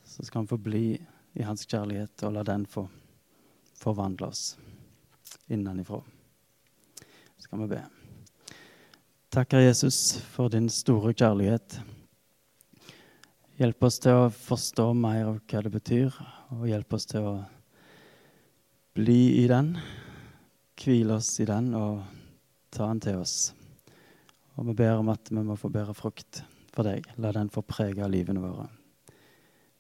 Så 0.06 0.28
skal 0.28 0.44
han 0.44 0.52
få 0.54 0.62
bli 0.62 0.86
i 1.34 1.50
hans 1.50 1.66
kjærlighet 1.66 2.28
og 2.30 2.38
la 2.38 2.46
den 2.46 2.70
få 2.70 2.86
forvandle 3.82 4.30
oss 4.30 4.46
innenfra. 5.50 6.04
Så 7.02 7.50
skal 7.50 7.66
vi 7.66 7.74
be. 7.74 7.84
Takker 9.34 9.66
Jesus 9.66 10.20
for 10.30 10.54
din 10.54 10.70
store 10.70 11.18
kjærlighet. 11.18 11.82
Hjelp 13.58 13.90
oss 13.90 13.98
til 13.98 14.28
å 14.28 14.34
forstå 14.46 14.92
mer 14.94 15.24
av 15.26 15.40
hva 15.50 15.66
det 15.66 15.74
betyr, 15.74 16.26
og 16.56 16.68
hjelp 16.70 16.94
oss 16.96 17.08
til 17.10 17.26
å 17.28 17.36
bli 18.98 19.44
i 19.44 19.46
den, 19.50 19.76
hvile 20.78 21.18
oss 21.20 21.34
i 21.44 21.48
den 21.50 21.74
og 21.78 22.02
ta 22.74 22.88
den 22.88 23.02
til 23.04 23.22
oss. 23.22 23.38
Og 24.58 24.70
vi 24.70 24.78
ber 24.80 25.02
om 25.02 25.12
at 25.14 25.30
vi 25.30 25.44
må 25.44 25.58
få 25.60 25.70
bedre 25.74 25.94
frukt 25.98 26.42
for 26.74 26.88
deg. 26.88 27.06
La 27.22 27.34
den 27.36 27.52
få 27.54 27.62
prege 27.66 28.08
livene 28.10 28.42
våre. 28.42 28.68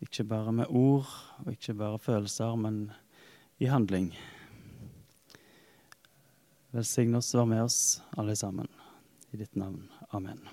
Ikke 0.03 0.27
bare 0.29 0.53
med 0.53 0.69
ord 0.69 1.09
og 1.41 1.49
ikke 1.55 1.77
bare 1.79 2.01
følelser, 2.01 2.53
men 2.59 2.83
i 3.57 3.69
handling. 3.71 4.11
Velsign 6.75 7.17
oss, 7.17 7.33
vær 7.33 7.49
med 7.49 7.65
oss 7.65 7.81
alle 8.17 8.37
sammen. 8.37 8.69
I 9.33 9.41
ditt 9.41 9.57
navn. 9.57 9.89
Amen. 10.13 10.45